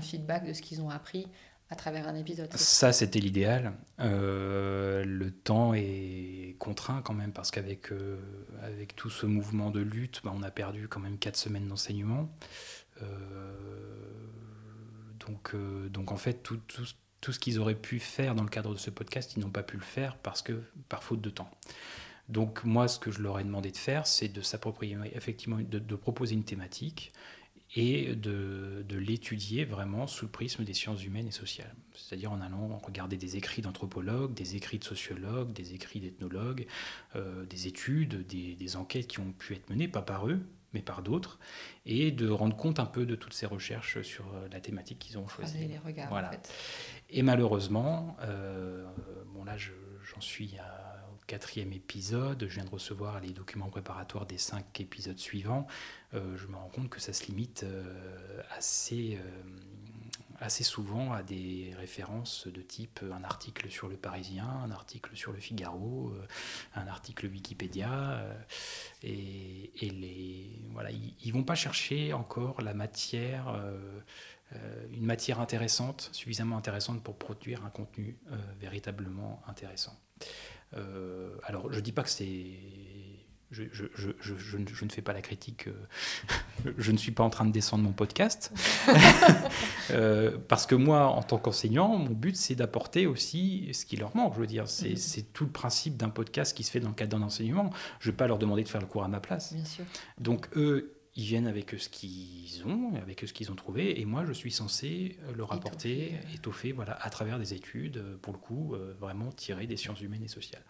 [0.00, 1.26] feedback de ce qu'ils ont appris
[1.68, 2.52] à travers un épisode.
[2.54, 3.72] Ça, c'était l'idéal.
[3.98, 8.18] Euh, le temps est contraint quand même, parce qu'avec euh,
[8.62, 12.28] avec tout ce mouvement de lutte, bah, on a perdu quand même quatre semaines d'enseignement.
[13.02, 13.95] Euh,
[15.26, 16.58] donc, euh, donc en fait, tout,
[17.32, 19.76] ce qu'ils auraient pu faire dans le cadre de ce podcast, ils n'ont pas pu
[19.76, 21.50] le faire parce que par faute de temps.
[22.28, 24.42] Donc moi, ce que je leur ai demandé de faire, c'est de
[25.14, 27.12] effectivement, de, proposer une thématique
[27.74, 31.74] et de, l'étudier vraiment sous le prisme des sciences humaines et sociales.
[31.94, 36.66] C'est-à-dire en allant regarder des écrits d'anthropologues, des écrits de sociologues, des écrits d'ethnologues,
[37.14, 40.40] euh, des études, des, des, enquêtes qui ont pu être menées, pas par eux,
[40.76, 41.38] mais par d'autres,
[41.86, 45.16] et de rendre compte un peu de toutes ces recherches sur euh, la thématique qu'ils
[45.16, 45.66] ont choisie.
[45.66, 46.30] Les regards, voilà.
[47.08, 48.84] Et malheureusement, euh,
[49.32, 50.56] bon là j'en suis
[51.12, 55.66] au quatrième épisode, je viens de recevoir les documents préparatoires des cinq épisodes suivants,
[56.12, 57.64] euh, je me rends compte que ça se limite
[58.50, 59.18] assez
[60.40, 65.32] assez souvent à des références de type un article sur le Parisien, un article sur
[65.32, 66.26] le Figaro, euh,
[66.74, 67.90] un article Wikipédia.
[67.92, 68.34] Euh,
[69.02, 74.00] et, les, voilà, ils ne vont pas chercher encore la matière, euh,
[74.90, 78.16] une matière intéressante, suffisamment intéressante pour produire un contenu
[78.60, 79.98] véritablement intéressant.
[81.42, 82.54] alors, je ne dis pas que c'est
[83.72, 87.30] je, je, je, je, ne fais pas la critique, euh, je ne suis pas en
[87.30, 88.52] train de descendre mon podcast,
[89.90, 94.14] euh, parce que moi, en tant qu'enseignant, mon but, c'est d'apporter aussi ce qui leur
[94.16, 94.34] manque.
[94.34, 95.24] Je veux dire, c'est mhm.
[95.32, 97.70] tout le principe d'un podcast qui se fait dans le cadre d'un enseignement.
[98.00, 99.52] Je ne vais pas leur demander de faire le cours à ma place.
[99.52, 99.84] Bien sûr.
[100.18, 104.24] Donc, eux, ils viennent avec ce qu'ils ont, avec ce qu'ils ont trouvé, et moi
[104.26, 108.94] je suis censé leur apporter, étoffer, voilà, à travers des études, pour le coup, euh,
[109.00, 110.62] vraiment tirées des sciences humaines et sociales.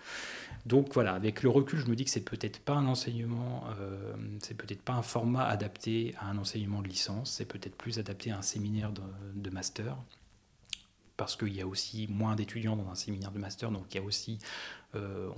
[0.64, 4.14] Donc voilà, avec le recul, je me dis que c'est peut-être pas un enseignement, euh,
[4.40, 8.30] c'est peut-être pas un format adapté à un enseignement de licence, c'est peut-être plus adapté
[8.30, 9.96] à un séminaire de, master.
[11.16, 14.00] Parce qu'il y a aussi moins d'étudiants dans un séminaire de master, donc il y
[14.00, 14.38] a aussi,
[14.94, 15.30] euh,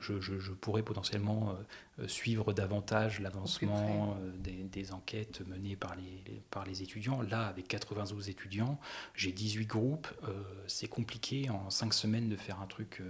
[0.00, 1.56] je, pourrais potentiellement
[1.98, 7.22] euh, suivre davantage l'avancement euh, des, enquêtes menées par les, par les étudiants.
[7.22, 8.78] Là, avec 92 étudiants,
[9.14, 10.08] j'ai 18 groupes,
[10.66, 13.02] c'est compliqué en 5 semaines de faire un truc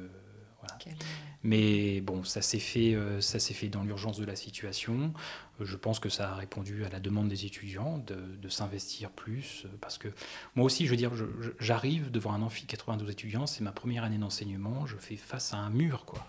[1.44, 5.12] mais bon, ça s'est fait, euh, ça s'est fait dans l'urgence de la situation.
[5.60, 9.68] Je pense que ça a répondu à la demande des étudiants de, s'investir plus, euh,
[9.80, 10.08] parce que
[10.54, 11.12] moi aussi, je veux dire,
[11.58, 15.56] j'arrive devant un amphi 92 étudiants, c'est ma première année d'enseignement, je fais face à
[15.56, 16.26] un mur, quoi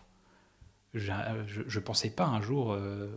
[0.94, 2.74] je ne pensais pas un jour.
[2.74, 3.08] Euh,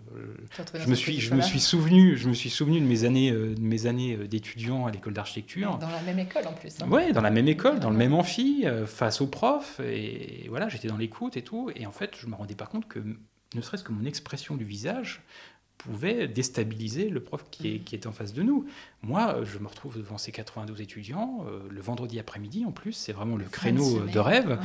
[0.75, 3.55] je me suis, je me suis souvenu, je me suis souvenu de mes années, euh,
[3.55, 5.77] de mes années euh, d'étudiant à l'école d'architecture.
[5.79, 6.75] Dans la même école en plus.
[6.81, 6.89] Hein.
[6.89, 10.89] Ouais, dans la même école, dans le même amphi, face aux profs, et voilà, j'étais
[10.89, 13.01] dans l'écoute et tout, et en fait, je me rendais pas compte que,
[13.55, 15.23] ne serait-ce que mon expression du visage,
[15.77, 17.85] pouvait déstabiliser le prof qui, est, mm.
[17.85, 18.67] qui était en face de nous.
[19.03, 23.13] Moi, je me retrouve devant ces 92 étudiants, euh, le vendredi après-midi en plus, c'est
[23.13, 24.59] vraiment le créneau de, rêve.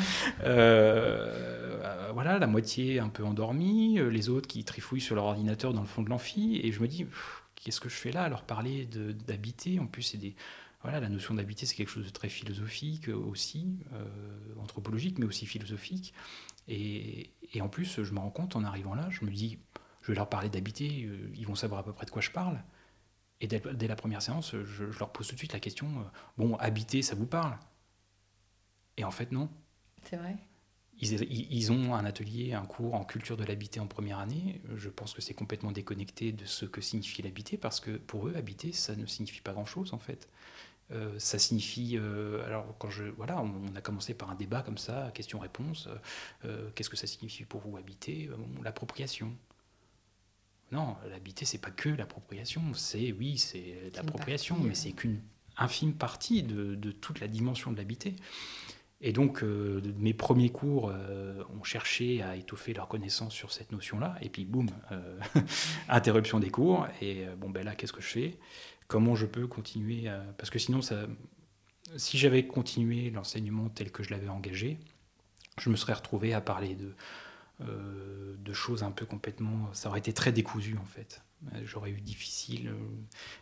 [0.43, 5.73] Euh, voilà, la moitié un peu endormie, euh, les autres qui trifouillent sur leur ordinateur
[5.73, 7.05] dans le fond de l'amphi, et je me dis,
[7.55, 8.23] qu'est-ce que je fais là?
[8.23, 8.87] À leur parler
[9.27, 10.35] d'habiter En plus, c'est des...
[10.83, 13.77] Voilà, la notion d'habiter, c'est quelque chose de très philosophique aussi,
[14.59, 16.11] anthropologique, mais aussi philosophique.
[16.67, 19.59] Et, et en plus, je me rends compte en arrivant là, je me dis,
[20.01, 22.31] je vais leur parler d'habiter, euh, ils vont savoir à peu près de quoi je
[22.31, 22.61] parle.
[23.39, 26.03] Et dès, la première séance, je, leur pose tout de suite la question euh,
[26.37, 27.57] bon, habiter, ça vous parle?
[28.97, 29.49] Et en fait, non.
[30.03, 30.35] C'est vrai?
[30.99, 34.61] Ils, ont un atelier, un cours en culture de l'habiter en première année.
[34.75, 38.35] Je pense que c'est complètement déconnecté de ce que signifie l'habiter, parce que pour eux,
[38.35, 40.29] habiter, ça ne signifie pas grand-chose en fait.
[40.91, 41.97] Euh, ça signifie,
[42.45, 45.89] alors quand je, voilà, on, a commencé par un débat comme ça, question-réponse.
[46.75, 48.29] Qu'est-ce que ça signifie pour vous habiter?
[48.61, 49.35] L'appropriation.
[50.71, 52.61] Non, l'habiter, c'est pas que l'appropriation.
[52.73, 55.21] C'est, oui, c'est l'appropriation, mais c'est qu'une
[55.57, 58.15] infime partie de, toute la dimension de l'habiter.
[59.03, 63.71] Et donc, euh, mes premiers cours euh, ont cherché à étoffer leur connaissance sur cette
[63.71, 64.15] notion-là.
[64.21, 65.19] Et puis, boum, euh,
[65.89, 66.87] interruption des cours.
[67.01, 68.37] Et bon, ben là, qu'est-ce que je fais?
[68.87, 71.07] Comment je peux continuer Parce que sinon, ça...
[71.95, 74.77] si j'avais continué l'enseignement tel que je l'avais engagé,
[75.59, 76.93] je me serais retrouvé à parler de
[77.67, 79.73] euh, de choses un peu complètement.
[79.73, 81.21] Ça aurait été très décousu en fait.
[81.63, 82.69] J'aurais eu difficile.
[82.69, 82.75] Euh,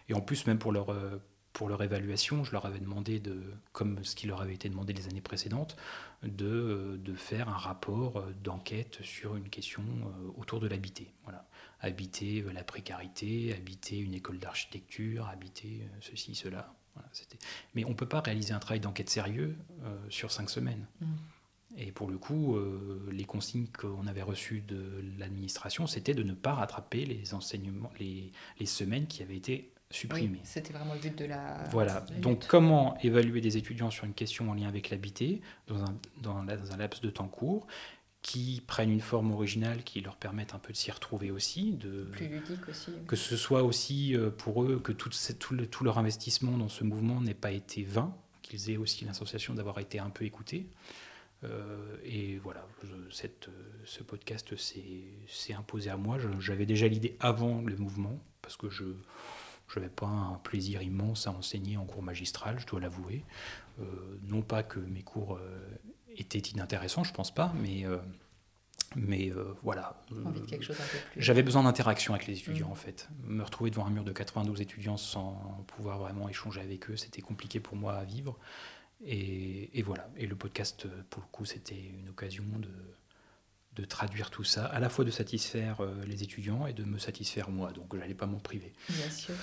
[0.08, 1.18] et en plus, même pour leur, euh,
[1.52, 3.42] pour leur évaluation, je leur avais demandé, de,
[3.74, 5.76] comme ce qui leur avait été demandé les années précédentes,
[6.24, 9.84] de, de faire un rapport d'enquête sur une question
[10.38, 11.14] autour de l'habiter.
[11.24, 11.50] Voilà.
[11.82, 16.74] Habiter la précarité, habiter une école d'architecture, habiter ceci, cela.
[16.94, 17.10] Voilà,
[17.76, 19.58] Mais on ne peut pas réaliser un travail d'enquête sérieux
[20.10, 20.88] sur cinq semaines.
[21.02, 21.06] Mmh.
[21.82, 26.34] Et pour le coup, euh, les consignes qu'on avait reçues de l'administration, c'était de ne
[26.34, 30.42] pas rattraper les enseignements, les, les semaines qui avaient été supprimées.
[30.44, 31.64] c'était vraiment le but de la.
[31.72, 32.06] Voilà.
[32.20, 36.38] Donc, comment évaluer des étudiants sur une question en lien avec l'habité dans un, dans,
[36.38, 37.66] un laps de temps court
[38.22, 41.72] qui prennent une forme originale qui leur permette un peu de s'y retrouver aussi.
[41.72, 42.92] De, Plus ludique aussi.
[43.08, 45.10] Que ce soit aussi euh, pour eux que tout,
[45.40, 49.54] tout, tout leur investissement dans ce mouvement n'ait pas été vain, qu'ils aient aussi l'association
[49.54, 50.68] d'avoir été un peu écoutés.
[51.44, 52.66] Euh, et voilà,
[53.12, 53.52] cette, euh,
[53.86, 56.18] ce podcast s'est imposé à moi.
[56.40, 58.86] J'avais déjà l'idée avant le mouvement, parce que je
[59.76, 63.24] n'avais pas un plaisir immense à enseigner en cours magistral, je dois l'avouer.
[63.80, 63.86] Euh,
[64.28, 65.40] non pas que mes cours
[66.18, 67.86] étaient inintéressants, je pense pas, mais,
[68.98, 69.32] mais
[69.64, 70.04] voilà.
[71.16, 72.72] J'avais besoin d'interaction avec les étudiants, mm.
[72.72, 73.08] en fait.
[73.24, 77.22] Me retrouver devant un mur de 92 étudiants sans pouvoir vraiment échanger avec eux, c'était
[77.22, 78.38] compliqué pour moi à vivre.
[79.06, 80.10] Et, voilà.
[80.18, 82.70] Et le podcast, pour le coup, c'était une occasion de,
[83.76, 86.98] de, traduire tout ça, à la fois de satisfaire euh, les étudiants et de me
[86.98, 87.72] satisfaire moi.
[87.72, 88.74] Donc, je n'allais pas m'en priver.
[88.90, 89.36] Bien sûr.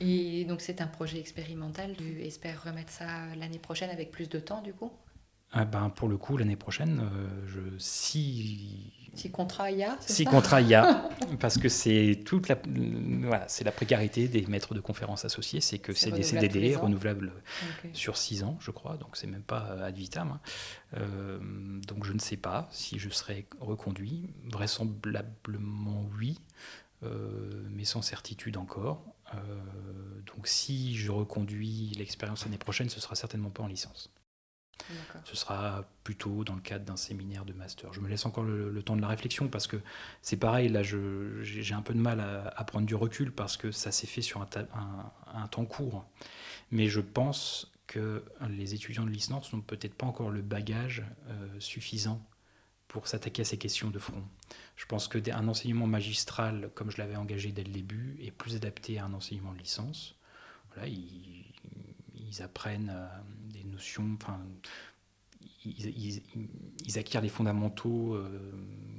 [0.00, 1.94] Et donc, c'est un projet expérimental.
[1.96, 4.90] Tu espères remettre ça l'année prochaine avec plus de temps, du coup?
[5.52, 9.96] Ah ben, Pour le coup, l'année prochaine, euh, je, si si contrat il y a
[10.00, 11.08] Si contrat il y a,
[11.40, 12.56] parce que c'est toute la,
[13.22, 17.32] voilà, c'est la précarité des maîtres de conférences associés, c'est que c'est des CDD renouvelables
[17.92, 20.32] sur six ans, je crois, donc c'est même pas ad vitam.
[20.32, 20.40] Hein.
[20.96, 21.38] Euh,
[21.86, 26.38] donc je ne sais pas si je serai reconduit, vraisemblablement oui,
[27.02, 29.02] euh, mais sans certitude encore.
[29.34, 29.38] Euh,
[30.34, 34.10] donc si je reconduis l'expérience l'année prochaine, ce sera certainement pas en licence.
[35.24, 37.92] Ce sera plutôt dans le cadre d'un séminaire de master.
[37.92, 39.76] Je me laisse encore le, temps de la réflexion parce que
[40.22, 43.92] c'est pareil, là j'ai un peu de mal à, prendre du recul parce que ça
[43.92, 46.04] s'est fait sur un, temps court.
[46.70, 51.48] Mais je pense que les étudiants de licence n'ont peut-être pas encore le bagage euh,
[51.58, 52.24] suffisant
[52.90, 54.22] pour s'attaquer à ces questions de front.
[54.76, 58.98] Je pense qu'un enseignement magistral, comme je l'avais engagé dès le début, est plus adapté
[58.98, 60.16] à un enseignement de licence.
[60.74, 61.44] Voilà, ils,
[62.42, 62.96] apprennent
[63.64, 64.40] euh, notions, enfin,
[65.64, 68.18] ils, acquièrent les fondamentaux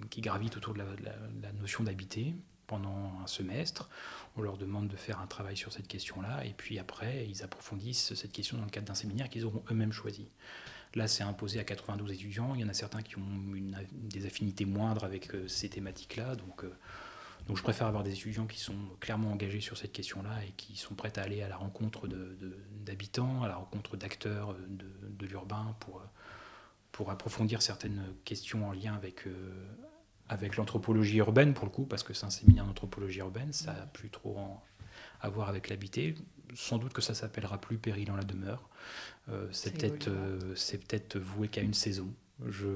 [0.09, 2.34] qui gravitent autour de la, notion d'habiter
[2.68, 3.89] pendant un semestre.
[4.38, 8.14] On leur demande de faire un travail sur cette question-là, et puis après, ils approfondissent
[8.14, 10.30] cette question dans le cadre d'un séminaire qu'ils auront eux-mêmes choisi.
[10.95, 12.53] Là, c'est imposé à 92 étudiants.
[12.53, 13.41] Il y en a certains qui ont
[13.91, 16.36] des affinités moindres avec ces thématiques-là.
[16.36, 16.66] Donc,
[17.48, 20.76] donc je préfère avoir des étudiants qui sont clairement engagés sur cette question-là et qui
[20.76, 22.08] sont prêts à aller à la rencontre
[22.72, 26.02] d'habitants, à la rencontre d'acteurs de, l'urbain pour,
[26.92, 29.66] pour approfondir certaines questions en lien avec, euh,
[30.30, 33.86] avec l'anthropologie urbaine, pour le coup, parce que c'est un séminaire d'anthropologie urbaine, ça n'a
[33.88, 34.38] plus trop
[35.22, 36.16] à voir avec l'habité.
[36.54, 38.70] Sans doute que ça s'appellera plus Péril en la demeure.
[39.30, 40.56] Euh, c'est peut-être euh,
[41.10, 42.14] peut voué qu'à une saison.
[42.46, 42.68] Je,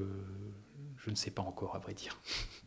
[0.96, 2.18] je ne sais pas encore, à vrai dire.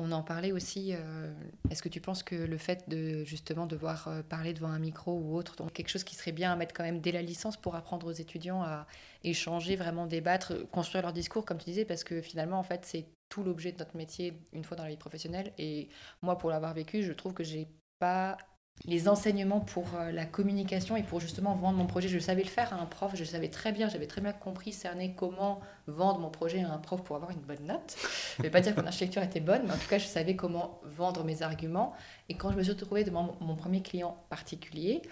[0.00, 0.94] On en parlait aussi.
[0.94, 1.32] Euh,
[1.70, 5.12] est-ce que tu penses que le fait de justement devoir euh, parler devant un micro
[5.12, 7.56] ou autre, donc quelque chose qui serait bien à mettre quand même dès la licence
[7.56, 8.86] pour apprendre aux étudiants à
[9.24, 13.06] échanger, vraiment débattre, construire leur discours, comme tu disais, parce que finalement, en fait, c'est
[13.28, 15.52] tout l'objet de notre métier une fois dans la vie professionnelle.
[15.58, 15.88] Et
[16.22, 17.66] moi, pour l'avoir vécu, je trouve que j'ai
[17.98, 18.38] pas
[18.86, 22.08] les enseignements pour euh, la communication et pour justement vendre mon projet.
[22.08, 24.72] Je savais le faire à un prof, je savais très bien, j'avais très bien compris,
[24.72, 27.96] cerner comment vendre mon projet à un prof pour avoir une bonne note.
[28.36, 30.06] Je ne vais pas dire que mon architecture était bonne, mais en tout cas, je
[30.06, 31.94] savais comment vendre mes arguments.
[32.28, 35.02] Et quand je me suis retrouvée devant mon premier client particulier,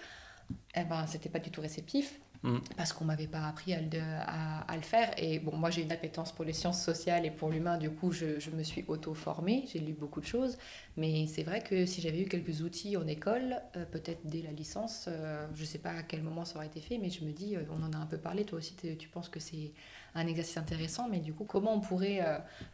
[0.75, 2.19] eh ben, c'était pas du tout réceptif.
[2.43, 2.57] Mm.
[2.75, 5.11] parce qu'on m'avait pas appris à le, à, le, faire.
[5.17, 8.11] Et bon, moi j'ai une appétence pour les sciences sociales et pour l'humain, du coup
[8.11, 10.57] je, je me suis auto-formée, j'ai lu beaucoup de choses.
[10.97, 14.51] Mais c'est vrai que si j'avais eu quelques outils en école, euh, peut-être dès la
[14.51, 17.31] licence, euh, je sais pas à quel moment ça aurait été fait, mais je me
[17.31, 19.73] dis, euh, on en a un peu parlé, toi aussi tu penses que c'est
[20.19, 22.21] un exercice intéressant, mais du coup comment on pourrait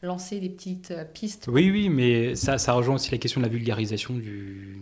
[0.01, 3.51] lancer des petites pistes Oui, oui, mais ça, ça rejoint aussi la question de la
[3.51, 4.73] vulgarisation du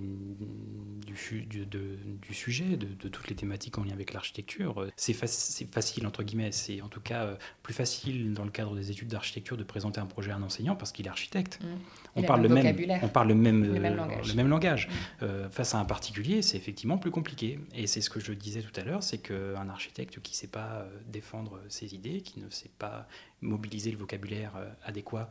[1.40, 4.88] du, du sujet, de, toutes les thématiques en lien avec l'architecture.
[4.96, 8.92] C'est facile, entre guillemets, c'est en tout cas euh, plus facile dans le cadre des
[8.92, 11.60] études d'architecture de présenter un projet à un enseignant parce qu'il est architecte.
[11.62, 11.68] Mmh.
[12.16, 14.30] On, parle le même, on parle le même, le même langage.
[14.30, 14.88] Le même langage.
[14.88, 15.24] Mmh.
[15.24, 17.60] Euh, face à un particulier, c'est effectivement plus compliqué.
[17.74, 20.48] Et c'est ce que je disais tout à l'heure, c'est qu'un architecte qui ne sait
[20.48, 23.08] pas euh, défendre ses idées, qui ne sait pas
[23.42, 24.52] mobiliser le vocabulaire
[24.84, 25.30] adéquat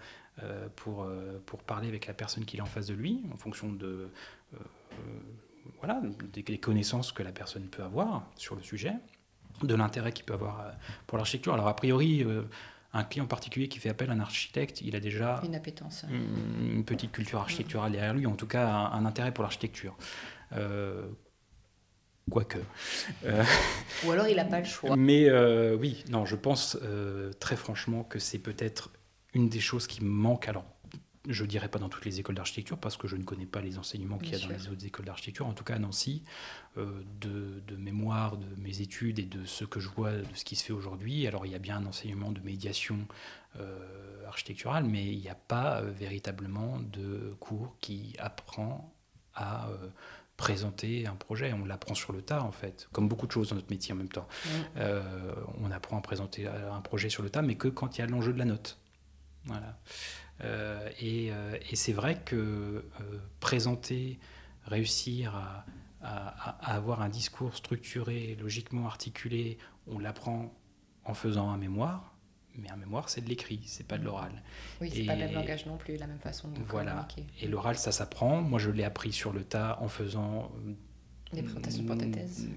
[0.74, 1.07] pour,
[1.47, 4.11] pour parler avec la personne qu'il est en face de lui, en fonction de
[5.78, 6.01] voilà,
[6.33, 8.95] des, connaissances que la personne peut avoir sur le sujet,
[9.62, 10.70] de l'intérêt qu'il peut avoir euh,
[11.07, 11.55] pour l'architecture.
[11.55, 12.43] Alors a priori, euh,
[12.93, 16.84] un client particulier qui fait appel à un architecte, il a déjà une appétence, une,
[16.84, 19.97] petite culture architecturale derrière lui, en tout cas un, intérêt pour l'architecture.
[20.57, 21.07] Euh,
[22.28, 22.59] quoique.
[24.05, 24.97] Ou alors il n'a pas le choix.
[24.97, 25.30] Mais
[25.74, 26.78] oui, non, je pense
[27.38, 28.91] très franchement que c'est peut-être
[29.34, 30.49] une des choses qui manque.
[30.49, 30.64] Alors
[31.29, 33.61] je ne dirais pas dans toutes les écoles d'architecture parce que je ne connais pas
[33.61, 35.47] les enseignements qu'il y a dans les autres écoles d'architecture.
[35.47, 36.23] En tout cas, à Nancy,
[36.79, 40.57] euh, de, mémoire de mes études et de ce que je vois de ce qui
[40.57, 43.07] se fait aujourd'hui, alors il y a bien un enseignement de médiation
[43.59, 48.95] euh, architecturale, mais il n'y a pas euh, véritablement de cours qui apprend
[49.35, 49.71] à
[50.37, 51.53] présenter un projet.
[51.53, 53.97] On l'apprend sur le tas, en fait, comme beaucoup de choses dans notre métier en
[53.97, 54.27] même temps.
[54.77, 58.07] on apprend à présenter un projet sur le tas, mais que quand il y a
[58.07, 58.79] l'enjeu de la note.
[59.45, 59.79] Voilà.
[60.43, 62.82] Euh, euh, et, c'est vrai que euh,
[63.41, 64.18] présenter,
[64.64, 65.64] réussir à,
[66.62, 70.55] avoir un discours structuré, logiquement articulé, on l'apprend
[71.05, 72.14] en faisant un mémoire.
[72.57, 74.43] Mais un mémoire, c'est de l'écrit, c'est pas de l'oral.
[74.80, 77.07] Oui, c'est pas le même langage non plus, la même façon de Voilà.
[77.41, 78.41] Et l'oral, ça s'apprend.
[78.41, 80.51] Moi, je l'ai appris sur le tas en faisant
[81.33, 82.49] des présentations pour ta thèse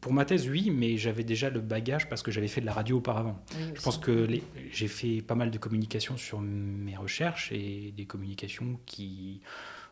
[0.00, 2.72] Pour ma thèse, oui, mais j'avais déjà le bagage parce que j'avais fait de la
[2.72, 3.42] radio auparavant.
[3.74, 4.28] je pense que
[4.70, 9.42] j'ai fait pas mal de communications sur mes recherches et des communications qui,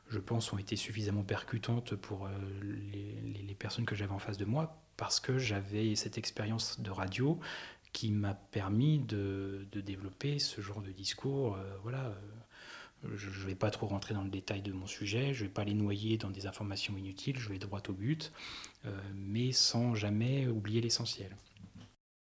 [0.09, 2.31] je pense, ont été suffisamment percutantes pour euh,
[2.63, 7.41] les, personnes que j'avais en face de moi parce que j'avais cette expérience de radio
[7.95, 11.55] qui m'a permis de, développer ce genre de discours.
[11.55, 12.15] Euh, voilà.
[13.15, 15.53] Je ne vais pas trop rentrer dans le détail de mon sujet, je ne vais
[15.53, 18.33] pas les noyer dans des informations inutiles, je vais droit au but,
[18.85, 21.37] euh, mais sans jamais oublier l'essentiel.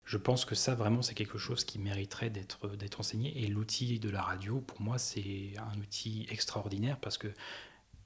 [0.06, 3.42] Je pense que ça, vraiment, c'est quelque chose qui mériterait d'être, d'être enseigné.
[3.42, 7.30] Et l'outil de la radio, pour moi, c'est un outil extraordinaire parce que,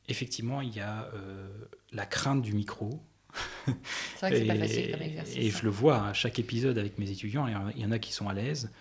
[0.08, 1.50] effectivement, il y a euh,
[1.92, 3.02] la crainte du micro.
[3.66, 5.38] C'est vrai que c'est pas facile comme exercice.
[5.38, 7.48] Et je le vois à chaque épisode avec mes étudiants.
[7.48, 8.72] Il y en a qui sont à l'aise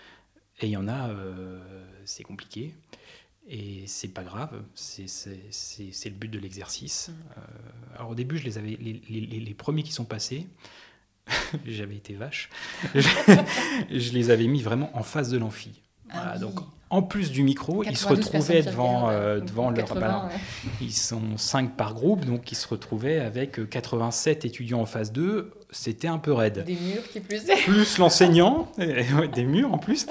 [0.60, 2.74] et il y en a, euh, c'est compliqué.
[3.48, 7.08] Et c'est pas grave, c'est le but de l'exercice.
[7.08, 7.12] Mm.
[7.12, 10.46] Euh, alors au début, je les avais, les, les, les premiers qui sont passés,
[11.66, 12.50] j'avais été vache,
[12.94, 15.82] je les avais mis vraiment en face de l'amphi.
[16.10, 19.88] Ah donc en plus du micro, ils se 92 retrouvaient devant, euh, devant ou leur.
[19.88, 20.38] 80, bah, ouais.
[20.80, 25.10] ils sont 5 par groupe, donc ils se retrouvaient avec euh, 87 étudiants en phase
[25.10, 25.52] 2.
[25.72, 26.64] C'était un peu raide.
[26.64, 27.42] Des murs qui plus.
[27.64, 30.06] Plus l'enseignant, des murs en plus.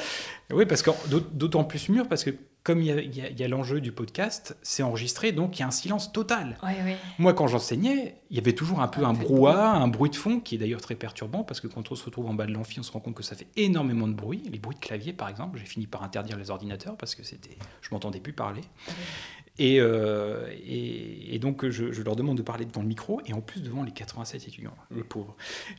[0.52, 2.32] Oui, parce que d'aut- d'autant plus mûr, parce que
[2.66, 6.12] comme il y a, l'enjeu du podcast, c'est enregistré, donc il y a un silence
[6.12, 6.58] total.
[7.20, 10.16] Moi, quand j'enseignais, il y avait toujours un peu Un un brouhaha, un bruit de
[10.16, 12.52] fond, qui est d'ailleurs très perturbant, parce que quand on se retrouve en bas de
[12.52, 14.42] l'amphi, on se rend compte que ça fait énormément de bruit.
[14.52, 17.56] Les bruits de clavier, par exemple, j'ai fini par interdire les ordinateurs, parce que c'était,
[17.82, 18.62] je m'entendais plus parler.
[19.58, 23.34] Et, euh, et, et donc, je, je leur demande de parler devant le micro, et
[23.34, 25.36] en plus devant les 87 étudiants, les pauvres.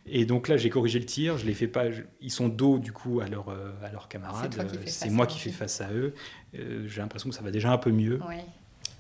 [0.07, 2.79] Et donc là, j'ai corrigé le tir, je les fais pas, je- ils sont dos,
[2.79, 4.55] du coup, à, leur, à leurs camarades.
[4.59, 6.15] Euh, fais C'est moi qui fais face à eux.
[6.59, 8.19] Euh, j'ai l'impression que ça va déjà un peu mieux.
[8.29, 8.37] Oui.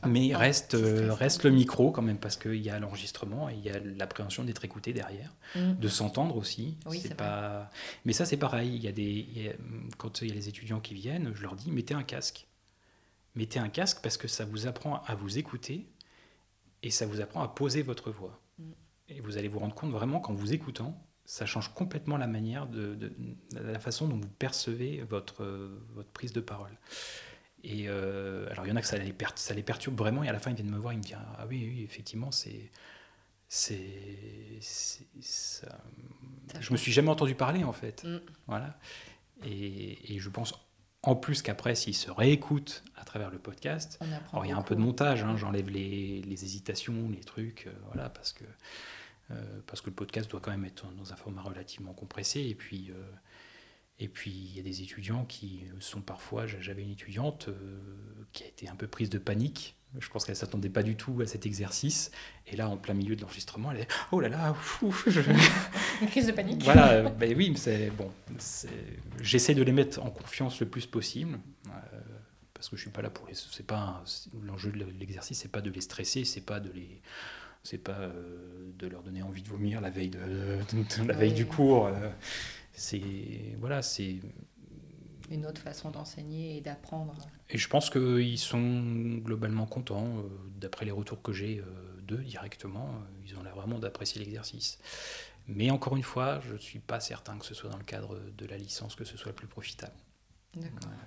[0.06, 3.64] Mais Ah, reste, euh, le micro quand même, parce qu'il y a l'enregistrement et il
[3.64, 5.72] y a l'appréhension d'être écouté derrière, Mm.
[5.80, 6.76] de s'entendre aussi.
[6.86, 7.16] Oui, c'est.
[8.04, 8.72] Mais ça, c'est pareil.
[8.76, 9.02] Il y a des...
[9.34, 9.52] il y a-
[9.96, 12.45] Quand il y a les étudiants qui viennent, je leur dis mettez un casque.
[13.36, 15.86] Mettez un casque parce que ça vous apprend à vous écouter
[16.82, 18.40] et ça vous apprend à poser votre voix.
[18.58, 18.70] Mm.
[19.10, 22.66] Et vous allez vous rendre compte vraiment qu'en vous écoutant, ça change complètement la manière
[22.66, 23.12] de, de-
[23.52, 25.44] la façon dont vous percevez votre,
[25.94, 26.76] votre prise de parole.
[27.64, 30.22] Et euh, alors, il y en a que ça les, per- ça les perturbe vraiment,
[30.22, 32.30] et à la fin, ils viennent me voir, ils me disent Ah oui, oui, effectivement,
[32.30, 32.70] c'est.
[33.48, 33.74] Ça
[36.60, 38.04] Je me suis jamais entendu parler, en fait.
[38.04, 38.20] Mm.
[38.46, 38.78] Voilà.
[39.44, 40.54] Et, et je pense,
[41.06, 43.98] en plus qu'après, s'ils se réécoutent à travers le podcast,
[44.32, 47.68] alors, il y a un peu de montage, hein, j'enlève les, les hésitations, les trucs,
[47.68, 48.44] euh, voilà, parce que,
[49.30, 52.40] euh, parce que le podcast doit quand même être dans un format relativement compressé.
[52.40, 53.12] Et puis, euh,
[54.00, 56.46] et puis il y a des étudiants qui sont parfois.
[56.46, 57.48] J'avais une étudiante
[58.32, 59.75] qui a été un peu prise de panique.
[59.98, 62.10] Je pense qu'elle ne s'attendait pas du tout à cet exercice.
[62.46, 65.20] Et là, en plein milieu de l'enregistrement, elle est Oh là là, ouf, je-
[66.02, 66.62] Une crise de panique.
[66.64, 68.10] voilà, ben oui, mais c'est bon.
[69.22, 71.70] J'essaie de les mettre en confiance le plus possible, euh,
[72.52, 73.34] parce que je suis pas là pour les.
[73.34, 74.02] C'est pas
[74.44, 77.00] l'enjeu de l'exercice, c'est pas de les stresser, c'est pas de les,
[77.62, 81.14] c'est pas euh, de leur donner envie de vomir la veille de, de- de la
[81.14, 81.86] veille du cours.
[81.86, 82.10] euh,
[82.74, 83.00] c'est
[83.58, 84.16] voilà, c'est.
[85.30, 87.14] Une autre façon d'enseigner et d'apprendre.
[87.50, 90.22] Et je pense qu'ils sont globalement contents, euh,
[90.58, 91.64] d'après les retours que j'ai euh,
[92.02, 92.90] d'eux directement,
[93.26, 94.78] ils ont l'air vraiment d'apprécier l'exercice.
[95.48, 98.18] Mais encore une fois, je ne suis pas certain que ce soit dans le cadre
[98.36, 99.94] de la licence que ce soit le plus profitable.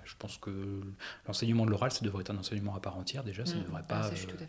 [0.04, 0.80] Je pense que
[1.26, 3.64] l'enseignement de l'oral, ça devrait être un enseignement à part entière déjà, ça ne Mm.
[3.64, 4.40] devrait Ah, pas euh,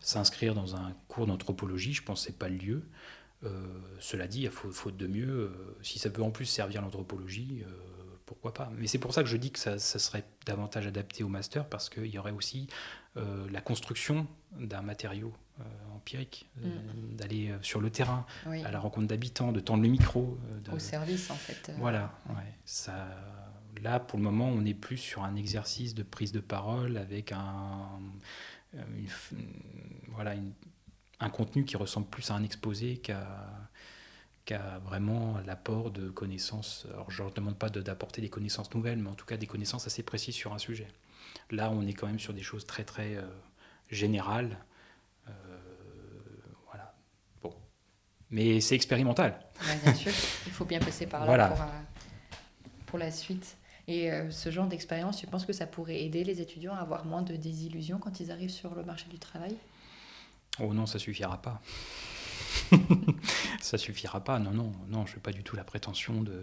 [0.00, 2.82] s'inscrire dans un cours d'anthropologie, je pense que ce n'est pas le lieu.
[3.44, 3.50] Euh,
[4.00, 7.62] cela dit, il faut faute de mieux, euh, si ça peut en plus servir l'anthropologie,
[8.28, 8.70] pourquoi pas.
[8.76, 11.66] Mais c'est pour ça que je dis que ça, ça serait davantage adapté au master,
[11.66, 12.68] parce qu'il y aurait aussi
[13.16, 14.26] euh, la construction
[14.58, 15.64] d'un matériau euh,
[15.96, 16.68] empirique, euh,
[17.14, 18.62] d'aller euh, sur le terrain, Oui.
[18.64, 20.38] à la rencontre d'habitants, de tendre le micro.
[20.62, 21.72] de- Au service, en fait.
[21.78, 23.08] voilà, ouais, ça,
[23.82, 27.32] là pour le moment on n'est plus sur un exercice de prise de parole avec
[27.32, 27.88] un,
[28.74, 29.08] une
[30.08, 30.52] voilà, une-
[31.20, 33.26] un contenu qui ressemble plus à un exposé qu'à
[34.48, 36.86] qu'à vraiment l'apport de connaissances.
[36.90, 39.36] Alors je ne leur demande pas de- d'apporter des connaissances nouvelles, mais en tout cas
[39.36, 40.88] des connaissances assez précises sur un sujet.
[41.50, 43.26] Là on est quand même sur des choses très très euh,
[43.90, 44.56] générales.
[45.28, 45.32] Euh,
[46.66, 46.94] voilà.
[47.42, 47.54] Bon.
[48.30, 49.38] Mais c'est expérimental.
[49.66, 50.12] Ouais, bien sûr,
[50.46, 51.48] il faut bien passer par là Voilà.
[51.48, 51.66] pour, euh,
[52.86, 53.56] pour la suite.
[53.86, 57.22] Et ce genre d'expérience, tu penses que ça pourrait aider les étudiants à avoir moins
[57.22, 59.56] de désillusions quand ils arrivent sur le marché du travail?
[60.60, 61.62] Oh non, ça suffira pas.
[63.60, 64.38] ça suffira pas.
[64.38, 66.42] Non, non, non, je n'ai pas du tout la prétention de,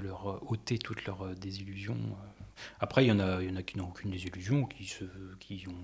[0.00, 1.98] leur ôter toutes leurs désillusions.
[2.80, 5.04] Après, il y en a, il y en a qui n'ont aucune désillusion, qui, se,
[5.04, 5.74] ont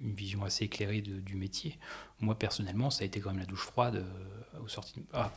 [0.00, 1.78] une, vision assez éclairée du métier.
[2.20, 5.02] Moi, personnellement, ça a été quand même la douche froide euh, au sorti.
[5.12, 5.32] Ah,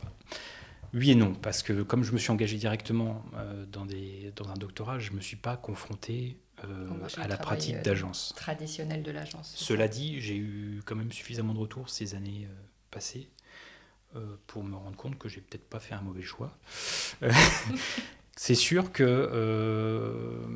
[0.94, 4.54] oui et non, parce que comme je me suis engagé directement euh, dans, dans un
[4.54, 6.86] doctorat, je ne me suis pas confronté euh,
[7.16, 8.32] à la pratique euh, d'agence.
[8.36, 9.52] Traditionnel de l'agence.
[9.56, 12.54] Cela ça dit, j'ai eu quand même suffisamment de retours ces années euh,
[12.90, 13.28] passées
[14.16, 16.56] euh, pour me rendre compte que j'ai peut-être pas fait un mauvais choix.
[18.36, 20.46] C'est sûr que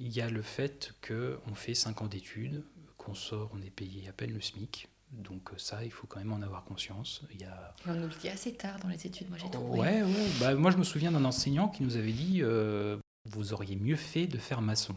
[0.00, 2.64] il y a le fait qu'on fait 5 ans d'études,
[2.98, 4.88] qu'on sort, on est payé à peine le SMIC.
[5.12, 7.22] Donc ça, il faut quand même en avoir conscience.
[7.32, 9.48] Il y a Et on nous le dit assez tard dans les études, moi j'ai
[9.50, 9.78] trouvé.
[9.78, 10.26] Ouais, ouais.
[10.40, 12.96] Bah, moi, je me souviens d'un enseignant qui nous avait dit euh,
[13.26, 14.94] Vous auriez mieux fait de faire maçon.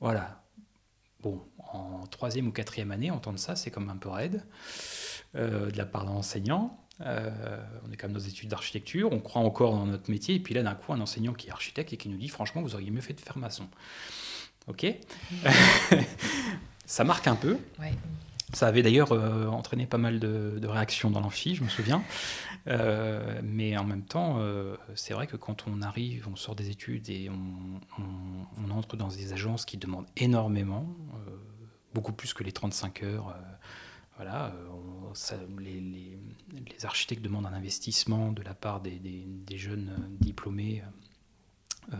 [0.00, 0.42] Voilà.
[1.20, 1.40] Bon,
[1.72, 4.44] en troisième ou quatrième année, entendre ça, c'est comme un peu raide
[5.36, 6.78] euh, de la part d'un enseignant.
[7.00, 10.34] Euh, on est quand même dans des études d'architecture, on croit encore dans notre métier,
[10.36, 12.62] et puis là, d'un coup, un enseignant qui est architecte et qui nous dit Franchement,
[12.62, 13.68] vous auriez mieux fait de faire maçon.
[14.68, 14.86] Ok?
[16.86, 17.58] Ça marque un peu.
[17.80, 17.92] Ouais.
[18.52, 22.02] Ça avait d'ailleurs euh, entraîné pas mal de, réactions dans l'amphi, je me souviens.
[22.68, 26.70] Euh, mais en même temps, euh, c'est vrai que quand on arrive, on sort des
[26.70, 30.86] études et on, entre dans des agences qui demandent énormément,
[31.94, 33.34] beaucoup plus que les 35 heures.
[34.16, 34.54] voilà,
[35.58, 36.18] les,
[36.84, 39.90] architectes demandent un investissement de la part des jeunes
[40.20, 40.82] diplômés
[41.92, 41.96] euh,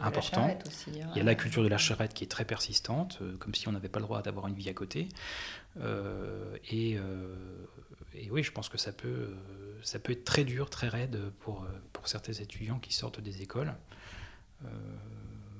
[0.00, 0.50] important.
[0.66, 1.08] aussi, hein.
[1.14, 3.68] Il y a la culture de la charrette qui est très persistante, euh, comme si
[3.68, 5.08] on n'avait pas le droit d'avoir une vie à côté.
[5.80, 6.98] Euh, et,
[8.30, 9.34] oui, je pense que ça peut,
[9.82, 13.74] ça peut être très dur, très raide pour, pour certains étudiants qui sortent des écoles.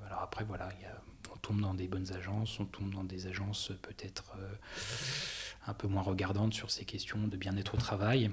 [0.07, 0.69] alors après, voilà,
[1.33, 4.33] on tombe dans des bonnes agences, on tombe dans des agences peut-être
[5.67, 8.31] un peu moins regardantes sur ces questions de bien-être au travail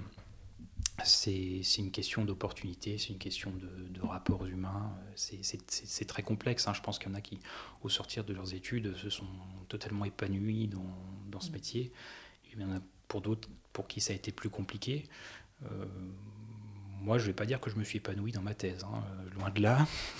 [1.06, 4.92] c'est une question d'opportunité, c'est une question de, rapports humains.
[5.16, 6.68] C'est très complexe.
[6.68, 6.74] Hein.
[6.74, 7.40] Je pense qu'il y en a qui,
[7.84, 9.28] au sortir de leurs études, se sont
[9.68, 10.86] totalement épanouis dans,
[11.40, 11.92] dans ce métier.
[12.52, 15.06] Il y en a pour d'autres pour qui ça a été plus compliqué.
[15.66, 15.86] Euh,
[17.02, 19.04] moi, je ne vais pas dire que je me suis épanoui dans ma thèse, hein.
[19.38, 19.88] loin de là.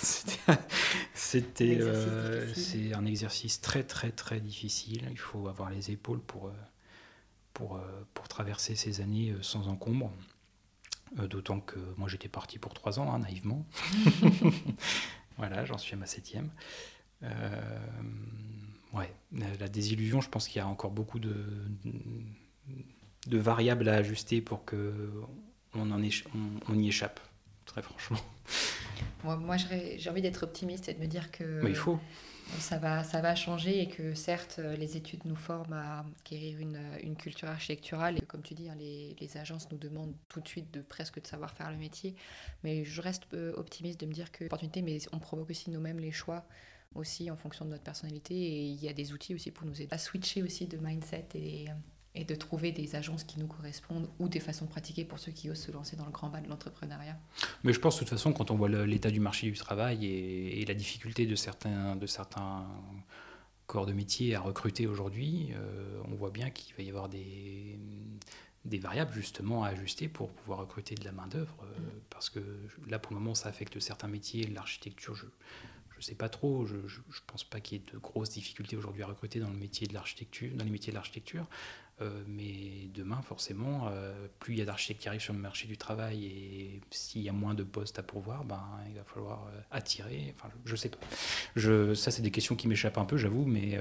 [1.14, 5.08] C'était, euh, c'est un exercice très très très difficile.
[5.12, 6.54] Il faut avoir les épaules pour, euh,
[7.54, 7.82] pour,
[8.14, 10.14] pour traverser ces années sans encombre.
[11.18, 13.66] Euh, d'autant que moi j'étais parti pour trois ans, hein, naïvement.
[15.38, 16.52] voilà, j'en suis à ma septième.
[17.24, 17.62] Euh,
[19.60, 21.36] la, désillusion, je pense qu'il y a encore beaucoup de,
[23.28, 25.12] de, variables à ajuster pour que
[25.74, 26.02] on, en
[26.68, 27.20] on, y échappe,
[27.66, 28.20] très franchement.
[29.24, 31.62] Moi, moi j'ai envie d'être optimiste et de me dire que.
[31.62, 32.00] Mais il faut
[32.58, 36.80] ça va, ça va changer et que certes, les études nous forment à acquérir une,
[37.04, 38.18] une culture architecturale.
[38.18, 41.22] Et comme tu dis, hein, les, les, agences nous demandent tout de suite de presque
[41.22, 42.16] de savoir faire le métier.
[42.64, 46.00] Mais je reste euh, optimiste de me dire que opportunité, mais on provoque aussi nous-mêmes
[46.00, 46.46] les choix
[46.96, 48.36] aussi en fonction de notre personnalité.
[48.36, 51.28] Et il y a des outils aussi pour nous aider à switcher aussi de mindset
[51.36, 51.68] et,
[52.16, 55.32] et de trouver des agences qui nous correspondent ou des façons de pratiquer pour ceux
[55.32, 57.18] qui osent se lancer dans le grand bas de l'entrepreneuriat.
[57.64, 60.66] Mais je pense de toute façon, quand on voit l'état du marché du travail et,
[60.66, 62.68] la difficulté de certains, de certains
[63.66, 67.80] corps de métier à recruter aujourd'hui, euh, on voit bien qu'il va y avoir des,
[68.66, 71.56] des variables justement à ajuster pour pouvoir recruter de la main-d'œuvre.
[71.64, 72.02] Euh, mm.
[72.10, 72.40] Parce que
[72.88, 74.48] là, pour le moment, ça affecte certains métiers.
[74.48, 75.26] L'architecture, je
[76.00, 76.66] ne sais pas trop.
[76.66, 76.82] Je ne
[77.28, 79.94] pense pas qu'il y ait de grosses difficultés aujourd'hui à recruter dans le métier de
[79.94, 81.46] l'architecture, dans les métiers de l'architecture.
[82.02, 85.68] Euh, mais demain, forcément, euh, plus il y a d'architectes qui arrivent sur le marché
[85.68, 89.48] du travail et s'il y a moins de postes à pourvoir, ben, il va falloir
[89.48, 90.34] euh, attirer.
[90.38, 90.98] Enfin, je ne sais pas.
[91.58, 93.78] Je, ça, c'est des questions qui m'échappent un peu, j'avoue, mais.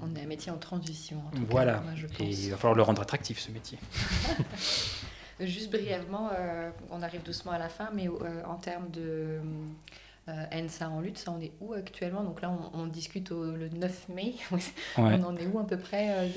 [0.00, 1.22] On est un métier en transition.
[1.26, 1.78] En tout voilà.
[1.78, 2.20] Cas, je pense.
[2.20, 3.78] Et il va falloir le rendre attractif, ce métier.
[5.40, 6.30] Juste brièvement,
[6.90, 9.40] on arrive doucement à la fin, mais en termes de euh,
[10.28, 12.24] ENSA en lutte, ça on est où actuellement?
[12.24, 14.34] Donc là, on, discute le 9 mai.
[14.96, 16.28] on en est où à peu près euh,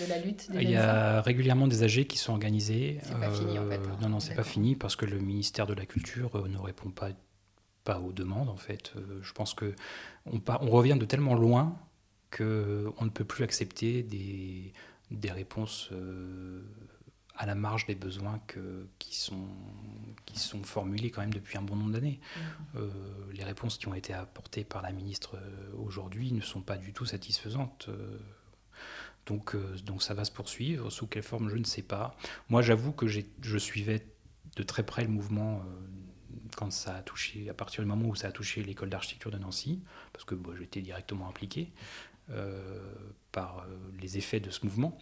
[0.00, 2.98] de, la lutte Il y a régulièrement des AG qui sont organisés.
[3.02, 3.76] C'est pas fini en fait.
[3.76, 3.98] Hein.
[4.00, 6.90] Non, non, c'est pas fini parce que le ministère de la Culture euh, ne répond
[6.90, 7.10] pas,
[7.84, 8.92] pas aux demandes en fait.
[9.22, 9.74] je pense que
[10.24, 11.76] on, on revient de tellement loin
[12.36, 14.72] qu'on ne peut plus accepter des,
[15.10, 15.90] des réponses
[17.36, 19.48] à la marge des besoins que, qui, sont,
[20.24, 22.18] qui sont formulés quand même depuis un bon nombre d'années.
[22.18, 22.40] Mmh.
[22.76, 22.90] Euh,
[23.32, 26.92] les réponses qui ont été apportées par la ministre euh, aujourd'hui ne sont pas du
[26.92, 27.86] tout satisfaisantes.
[27.88, 28.18] Euh,
[29.26, 30.88] donc, donc ça va se poursuivre.
[30.90, 32.16] Sous quelle forme, je ne sais pas.
[32.48, 34.06] Moi, j'avoue que je suivais
[34.54, 35.64] de très près le mouvement
[36.56, 39.38] quand ça a touché, à partir du moment où ça a touché l'école d'architecture de
[39.38, 39.82] Nancy,
[40.12, 41.72] parce que j'étais directement impliqué
[43.32, 43.66] par
[44.00, 44.96] les effets de ce mouvement.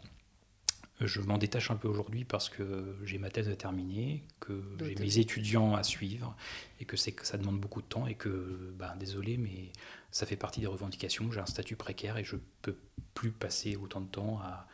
[1.01, 4.95] Je m'en détache un peu aujourd'hui parce que j'ai ma thèse à terminer, que j'ai
[4.95, 6.37] mes étudiants à suivre
[6.81, 9.73] et que, que ça demande beaucoup de temps et que, bah, désolé, mais
[10.13, 11.33] ça fait partie des revendications.
[11.33, 12.77] J'ai un statut précaire et je peux
[13.15, 14.69] plus passer autant de temps à.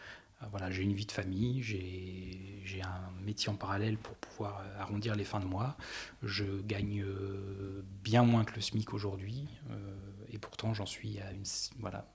[0.51, 5.25] voilà, j'ai une vie de famille, j'ai un métier en parallèle pour pouvoir arrondir les
[5.25, 5.79] fins de mois.
[6.23, 9.97] Je gagne euh, bien moins que le SMIC aujourd'hui euh,
[10.33, 11.45] et pourtant j'en suis à une.
[11.79, 12.07] Voilà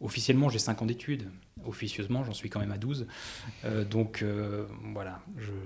[0.00, 1.30] Officiellement, j'ai 5 ans d'études.
[1.66, 3.06] Officieusement, j'en suis quand même à 12.
[3.64, 5.20] Euh, donc euh, voilà,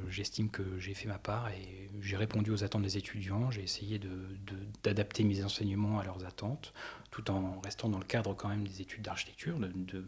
[0.09, 3.53] j'estime que j'ai fait ma part et j'ai répondu aux attentes des étudiants.
[3.53, 4.01] J'ai essayé
[4.83, 6.75] d'adapter de, mes enseignements à leurs attentes,
[7.13, 10.05] tout en restant dans le cadre quand même des études d'architecture, de,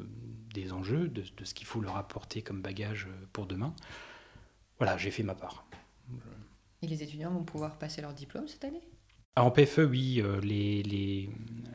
[0.53, 3.75] des enjeux, de, ce qu'il faut leur apporter comme bagage pour demain.
[4.79, 5.69] Voilà, j'ai fait ma part.
[6.83, 8.83] Et les étudiants vont pouvoir passer leur diplôme cette année?
[9.37, 11.29] En PFE, oui, euh, les, les,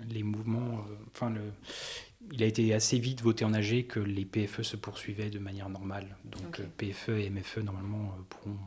[0.10, 0.84] les, mouvements,
[1.14, 1.54] enfin, le,
[2.32, 5.70] il a été assez vite voté en AG que les PFE se poursuivaient de manière
[5.70, 6.16] normale.
[6.26, 8.58] Donc euh, PFE et MFE, normalement, euh, pourront.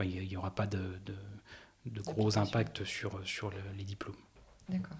[0.00, 4.16] il n'y aura pas de, de, gros impacts sur, sur les diplômes.
[4.68, 4.96] D'accord.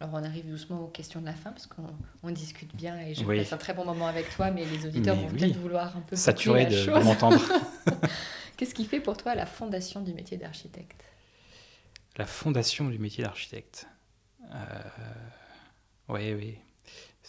[0.00, 3.22] Alors on arrive doucement aux questions de la fin parce qu'on discute bien et je
[3.22, 6.16] passe un très bon moment avec toi, mais les auditeurs vont peut-être vouloir un peu
[6.16, 7.40] saturer de, de m'entendre.
[8.56, 11.04] Qu'est-ce qui fait pour toi la fondation du métier d'architecte?
[12.16, 13.86] La fondation du métier d'architecte.
[16.08, 16.58] Oui, oui.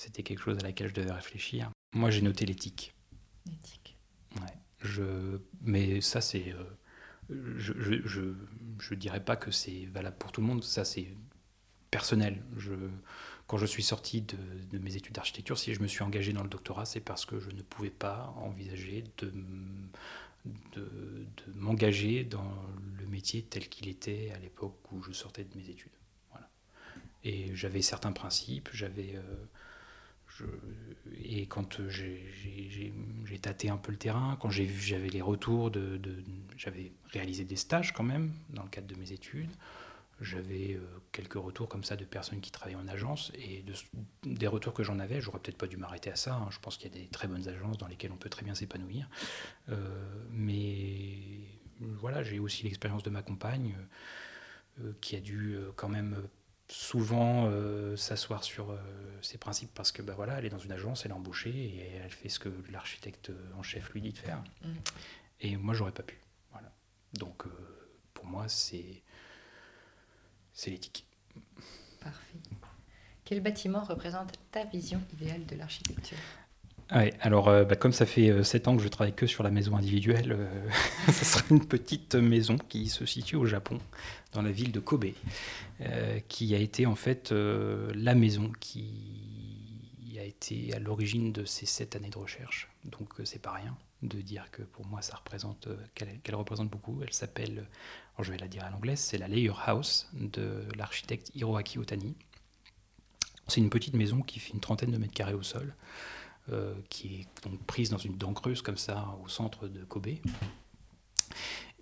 [0.01, 1.69] C'était quelque chose à laquelle je devais réfléchir.
[1.93, 2.95] Moi, j'ai noté l'éthique.
[3.45, 3.95] L'éthique.
[4.37, 4.57] Ouais.
[4.79, 5.37] Je...
[5.61, 6.51] Mais ça, c'est.
[6.53, 6.63] Euh,
[7.29, 8.33] je, je,
[8.79, 10.63] je, dirais pas que c'est valable pour tout le monde.
[10.63, 11.07] Ça, c'est
[11.91, 12.41] personnel.
[12.57, 12.73] Je...
[13.45, 14.37] Quand je suis sorti de,
[14.71, 17.39] de mes études d'architecture, si je me suis engagé dans le doctorat, c'est parce que
[17.39, 19.31] je ne pouvais pas envisager de,
[20.73, 22.51] de, de m'engager dans
[22.97, 25.91] le métier tel qu'il était à l'époque où je sortais de mes études.
[26.31, 26.49] Voilà.
[27.23, 29.15] Et j'avais certains principes, j'avais.
[29.15, 29.45] Euh,
[31.23, 35.99] et quand j'ai tâté un peu le terrain, quand j'ai vu, j'avais les retours de,
[36.57, 39.51] j'avais réalisé des stages quand même dans le cadre de mes études.
[40.21, 43.65] J'avais euh, quelques retours comme ça de personnes qui travaillaient en agence et
[44.23, 46.35] des retours que j'en avais, j'aurais peut-être pas dû m'arrêter à ça.
[46.35, 46.47] Hein.
[46.51, 48.53] Je pense qu'il y a des très bonnes agences dans lesquelles on peut très bien
[48.53, 49.09] s'épanouir.
[49.69, 49.79] Euh,
[50.29, 51.17] mais
[51.79, 53.75] voilà, j'ai aussi l'expérience de ma compagne
[54.79, 56.15] euh, qui a dû quand même
[56.71, 58.77] souvent euh, s'asseoir sur euh,
[59.21, 61.95] ses principes parce que bah, voilà, elle est dans une agence, elle est embauchée et
[62.03, 64.41] elle fait ce que l'architecte en chef lui dit de faire.
[64.63, 64.73] Mm.
[65.41, 66.19] Et moi, j'aurais pas pu.
[66.51, 66.71] Voilà.
[67.13, 67.49] Donc, euh,
[68.13, 69.03] pour moi, c'est
[70.53, 71.05] c'est l'éthique.
[71.99, 72.37] Parfait.
[73.25, 76.17] Quel bâtiment représente ta vision idéale de l'architecture?
[76.91, 79.77] Ouais, alors bah, comme ça fait 7 ans que je travaille que sur la maison
[79.77, 80.37] individuelle,
[81.07, 83.79] ce sera une petite maison qui se situe au Japon,
[84.33, 85.05] dans la ville de Kobe,
[85.81, 91.45] euh, qui a été en fait euh, la maison qui a été à l'origine de
[91.45, 92.69] ces sept années de recherche.
[92.85, 96.99] Donc euh, c'est pas rien de dire que pour moi ça représente qu'elle représente beaucoup.
[97.03, 97.67] Elle s'appelle,
[98.19, 102.15] je vais la dire à l'anglaise, c'est la Layer House de l'architecte Hiroaki Otani.
[103.47, 105.73] C'est une petite maison qui fait une trentaine de mètres carrés au sol,
[106.89, 110.07] qui est donc prise dans une dent creuse comme ça au centre de Kobe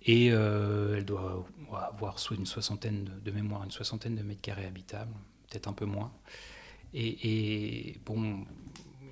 [0.02, 5.14] et euh, elle doit avoir une soixantaine de, mémoire, une soixantaine de mètres carrés habitables,
[5.48, 6.12] peut-être un peu moins.
[6.92, 8.44] Et, bon,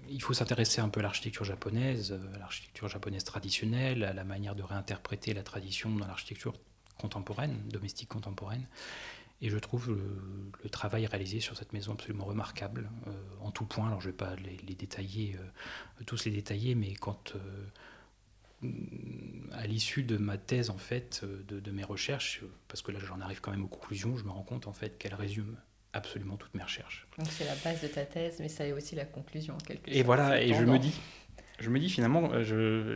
[0.09, 4.25] il faut s'intéresser un peu à l'architecture japonaise, à euh, l'architecture japonaise traditionnelle, à la
[4.25, 6.55] manière de réinterpréter la tradition dans l'architecture
[6.99, 8.67] contemporaine, domestique contemporaine.
[9.41, 13.87] Et je trouve le, travail réalisé sur cette maison absolument remarquable, euh, en tout point.
[13.87, 15.37] Alors je ne vais pas les, détailler,
[16.07, 17.35] tous les détailler, mais quand
[19.53, 23.21] à l'issue de ma thèse, en fait, de, de, mes recherches, parce que là j'en
[23.21, 25.57] arrive quand même aux conclusions, je me rends compte en fait qu'elle résume
[25.93, 27.07] absolument toutes mes recherches.
[27.19, 29.87] Donc c'est la base de ta thèse, mais ça est aussi la conclusion en quelque
[29.87, 29.97] sorte.
[29.97, 30.93] Et voilà, et je me dis,
[31.61, 32.31] je me dis finalement,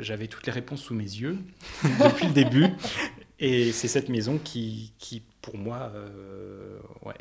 [0.00, 1.38] j'avais toutes les réponses sous mes yeux
[1.84, 2.68] depuis le début,
[3.42, 7.16] et c'est cette maison qui, qui pour moi, euh, ouais,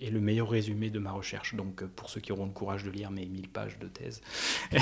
[0.00, 1.56] est le meilleur résumé de ma recherche.
[1.56, 4.20] Donc, euh, pour ceux qui auront le courage de lire mes 1000 pages de thèse,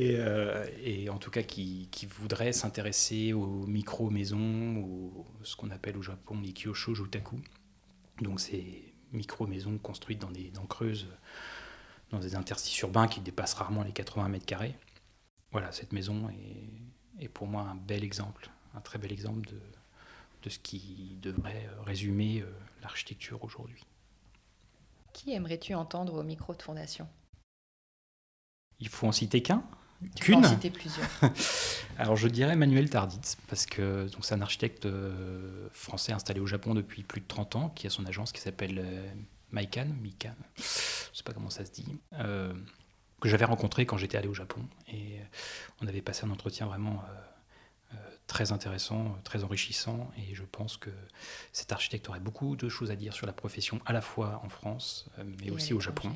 [0.00, 1.88] euh, et, en tout cas qui,
[2.18, 7.40] voudraient s'intéresser aux micro-maisons, ou ce qu'on appelle au Japon les kyosho jutaku.
[8.20, 11.06] Donc, ces micro-maisons construites dans des dents creuses,
[12.10, 14.74] dans des interstices urbains qui dépassent rarement les 80 mètres carrés.
[15.52, 19.60] Voilà, cette maison est, est pour moi un bel exemple, un très bel exemple de,
[20.42, 22.50] de ce qui devrait résumer euh,
[22.82, 23.84] l'architecture aujourd'hui.
[25.12, 27.06] Qui aimerais-tu entendre au micro de fondation?
[28.80, 29.62] Il faut en citer qu'un
[30.16, 31.08] Tu peux en citer plusieurs.
[31.98, 36.74] Alors je dirais Manuel Tarditz, parce que c'est un architecte euh, français installé au Japon
[36.74, 39.12] depuis plus de 30 ans, qui a son agence qui s'appelle euh,
[39.52, 41.86] Maikan, Mikan, je ne sais pas comment ça se dit,
[43.22, 44.60] que j'avais rencontré quand j'étais allé au Japon.
[44.88, 45.20] Et
[45.80, 47.02] on avait passé un entretien vraiment
[48.32, 50.90] très intéressant, très enrichissant, et je pense que
[51.52, 54.48] cet architecte aurait beaucoup de choses à dire sur la profession, à la fois en
[54.48, 56.10] France, euh, mais aussi au Japon.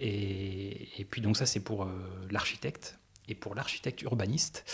[0.00, 1.88] Et, et, puis donc ça, c'est pour euh,
[2.30, 2.98] l'architecte.
[3.28, 4.64] Et pour l'architecte urbaniste,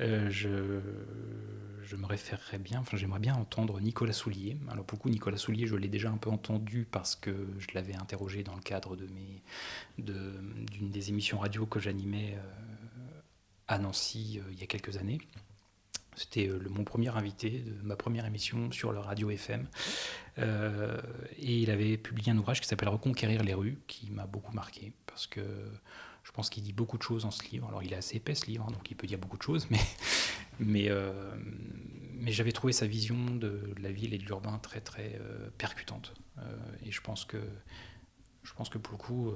[0.00, 4.56] euh, je, me référerais bien, enfin j'aimerais bien entendre Nicolas Soulier.
[4.70, 8.42] Alors beaucoup Nicolas Soulier, je l'ai déjà un peu entendu parce que je l'avais interrogé
[8.42, 9.42] dans le cadre de mes,
[9.98, 12.36] d'une des émissions radio que j'animais
[13.66, 15.18] à Nancy il y a quelques années.
[16.18, 19.68] C'était euh, mon premier invité de ma première émission sur le radio FM.
[20.38, 21.00] Euh,
[21.38, 24.92] et il avait publié un ouvrage qui s'appelle Reconquérir les rues, qui m'a beaucoup marqué,
[25.06, 25.40] parce que
[26.28, 27.66] je pense qu'il dit beaucoup de choses dans ce livre.
[27.68, 29.66] Alors il est assez épais ce livre, hein, donc il peut dire beaucoup de choses,
[29.70, 29.80] mais,
[30.60, 31.34] mais, euh,
[32.12, 35.18] mais j'avais trouvé sa vision de, la ville et de l'urbain très très
[35.56, 36.12] percutante.
[36.84, 37.38] et je pense, que,
[38.42, 39.32] je pense que pour le coup,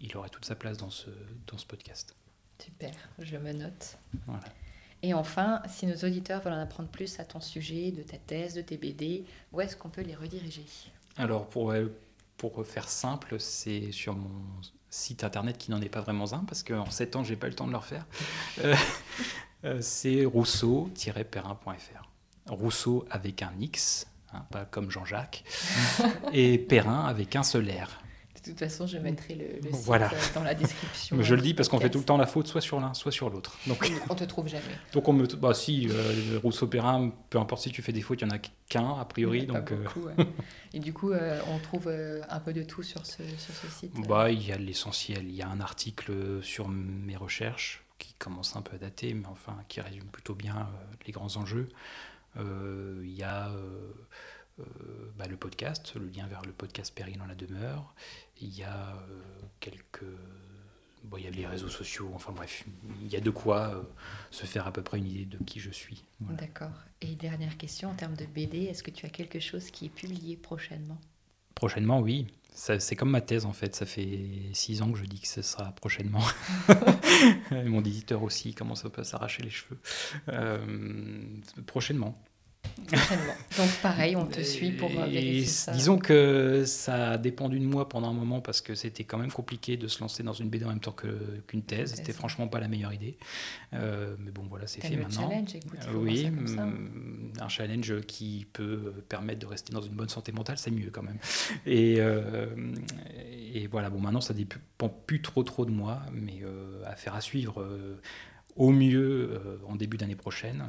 [0.00, 1.10] il aurait toute sa place dans ce,
[1.48, 2.14] dans ce podcast.
[2.62, 3.98] Super, je me note.
[4.26, 4.44] Voilà.
[5.02, 8.54] Et enfin, si nos auditeurs veulent en apprendre plus à ton sujet, de ta thèse,
[8.54, 10.64] de tes BD, où est-ce qu'on peut les rediriger?
[11.16, 11.88] Alors, pour, euh,
[12.36, 14.62] pour faire simple, c'est sur mon
[14.94, 17.54] site internet qui n'en est pas vraiment un, parce qu'en 7 ans, j'ai pas le
[17.54, 18.06] temps de le refaire.
[18.62, 18.76] Euh,
[19.64, 22.10] euh, c'est rousseau-perrin.fr.
[22.48, 25.44] Rousseau avec un X, hein, pas comme Jean-Jacques,
[26.32, 28.03] et Perrin avec un seul R.
[28.44, 30.10] De toute façon, je mettrai le, le site Voilà.
[30.34, 31.16] dans la description.
[31.22, 33.10] Je le dis parce qu'on fait tout le temps la faute soit sur l'un, soit
[33.10, 33.56] sur l'autre.
[33.66, 34.62] Donc, On te trouve jamais.
[34.92, 38.28] donc on me, bah si, euh, Rousseau-Perrin, peu importe si tu fais des fautes, il
[38.28, 38.38] y en a
[38.68, 39.44] qu'un a priori.
[39.44, 40.14] Il y en a Donc, pas euh, beaucoup, ouais.
[40.74, 43.66] Et du coup, euh, on trouve euh, un peu de tout sur ce, sur ce
[43.68, 43.94] site.
[44.06, 45.24] Bah, il y a l'essentiel.
[45.24, 49.26] Il y a un article sur mes recherches qui commence un peu à dater, mais
[49.26, 50.68] enfin qui résume plutôt bien
[51.06, 51.68] les grands enjeux.
[52.36, 53.50] Il y a
[55.16, 57.94] bah, le podcast, le lien vers le podcast Péril dans la demeure.
[58.40, 59.20] Il y a euh,
[59.60, 60.04] quelques.
[61.04, 62.64] Bon, il y a les réseaux sociaux, enfin bref,
[63.02, 63.82] il y a de quoi euh,
[64.30, 66.02] se faire à peu près une idée de qui je suis.
[66.20, 66.38] Voilà.
[66.38, 66.72] D'accord.
[67.02, 69.90] Et dernière question, en termes de BD, est-ce que tu as quelque chose qui est
[69.90, 70.98] publié prochainement?
[71.54, 72.26] Prochainement, oui.
[72.54, 73.74] C'est comme ma thèse en fait.
[73.74, 76.22] Ça fait six ans que je dis que ce sera prochainement.
[77.50, 79.78] Mon éditeur aussi commence un peu à s'arracher les cheveux.
[80.28, 81.26] Euh,
[81.66, 82.16] prochainement.
[82.86, 83.34] Prochainement.
[83.56, 85.72] Donc pareil, on te suit pour euh, Et vérifier ça.
[85.72, 89.32] Disons que ça a dépendu de moi pendant un moment parce que c'était quand même
[89.32, 91.90] compliqué de se lancer dans une BD en même temps qu'une thèse.
[91.90, 91.94] thèse.
[91.96, 93.16] C'était franchement pas la meilleure idée.
[93.72, 95.28] Euh, mais bon, voilà, c'est fait maintenant.
[95.30, 100.08] challenge, écoute, Euh, oui, mm, un challenge qui peut permettre de rester dans une bonne
[100.08, 101.18] santé mentale, c'est mieux quand même.
[101.66, 102.46] Et, euh,
[103.54, 107.20] et voilà, bon, maintenant ça dépend plus trop trop de moi, mais euh, affaire à
[107.20, 108.00] suivre euh,
[108.56, 110.64] au mieux euh, en début d'année prochaine,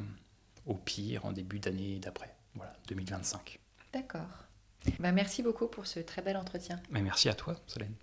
[0.66, 3.58] au pire en début d'année d'après, voilà, 2025.
[3.92, 4.46] D'accord.
[4.98, 6.80] Bah, merci beaucoup pour ce très bel entretien.
[6.90, 7.94] Mais merci à toi, Solène.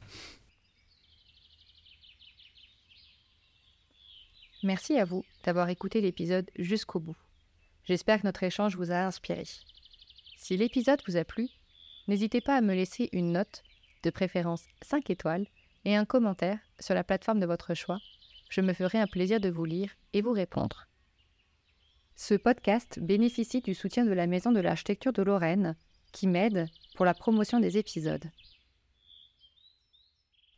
[4.63, 7.17] Merci à vous d'avoir écouté l'épisode jusqu'au bout.
[7.85, 9.43] J'espère que notre échange vous a inspiré.
[10.37, 11.49] Si l'épisode vous a plu,
[12.07, 13.63] n'hésitez pas à me laisser une note,
[14.03, 15.47] de préférence 5 étoiles,
[15.85, 17.99] et un commentaire sur la plateforme de votre choix.
[18.49, 20.87] Je me ferai un plaisir de vous lire et vous répondre.
[22.15, 25.75] Ce podcast bénéficie du soutien de la Maison de l'Architecture de Lorraine,
[26.11, 28.29] qui m'aide pour la promotion des épisodes.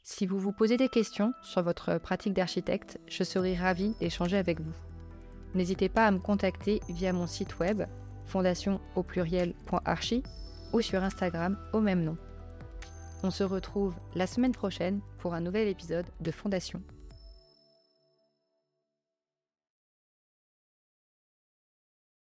[0.03, 4.60] Si vous vous posez des questions sur votre pratique d'architecte, je serai ravie d'échanger avec
[4.60, 4.73] vous.
[5.56, 7.84] N'hésitez pas à me contacter via mon site web
[8.27, 10.23] fondation au pluriel.archi
[10.73, 12.18] ou sur Instagram au même nom.
[13.23, 16.82] On se retrouve la semaine prochaine pour un nouvel épisode de Fondation.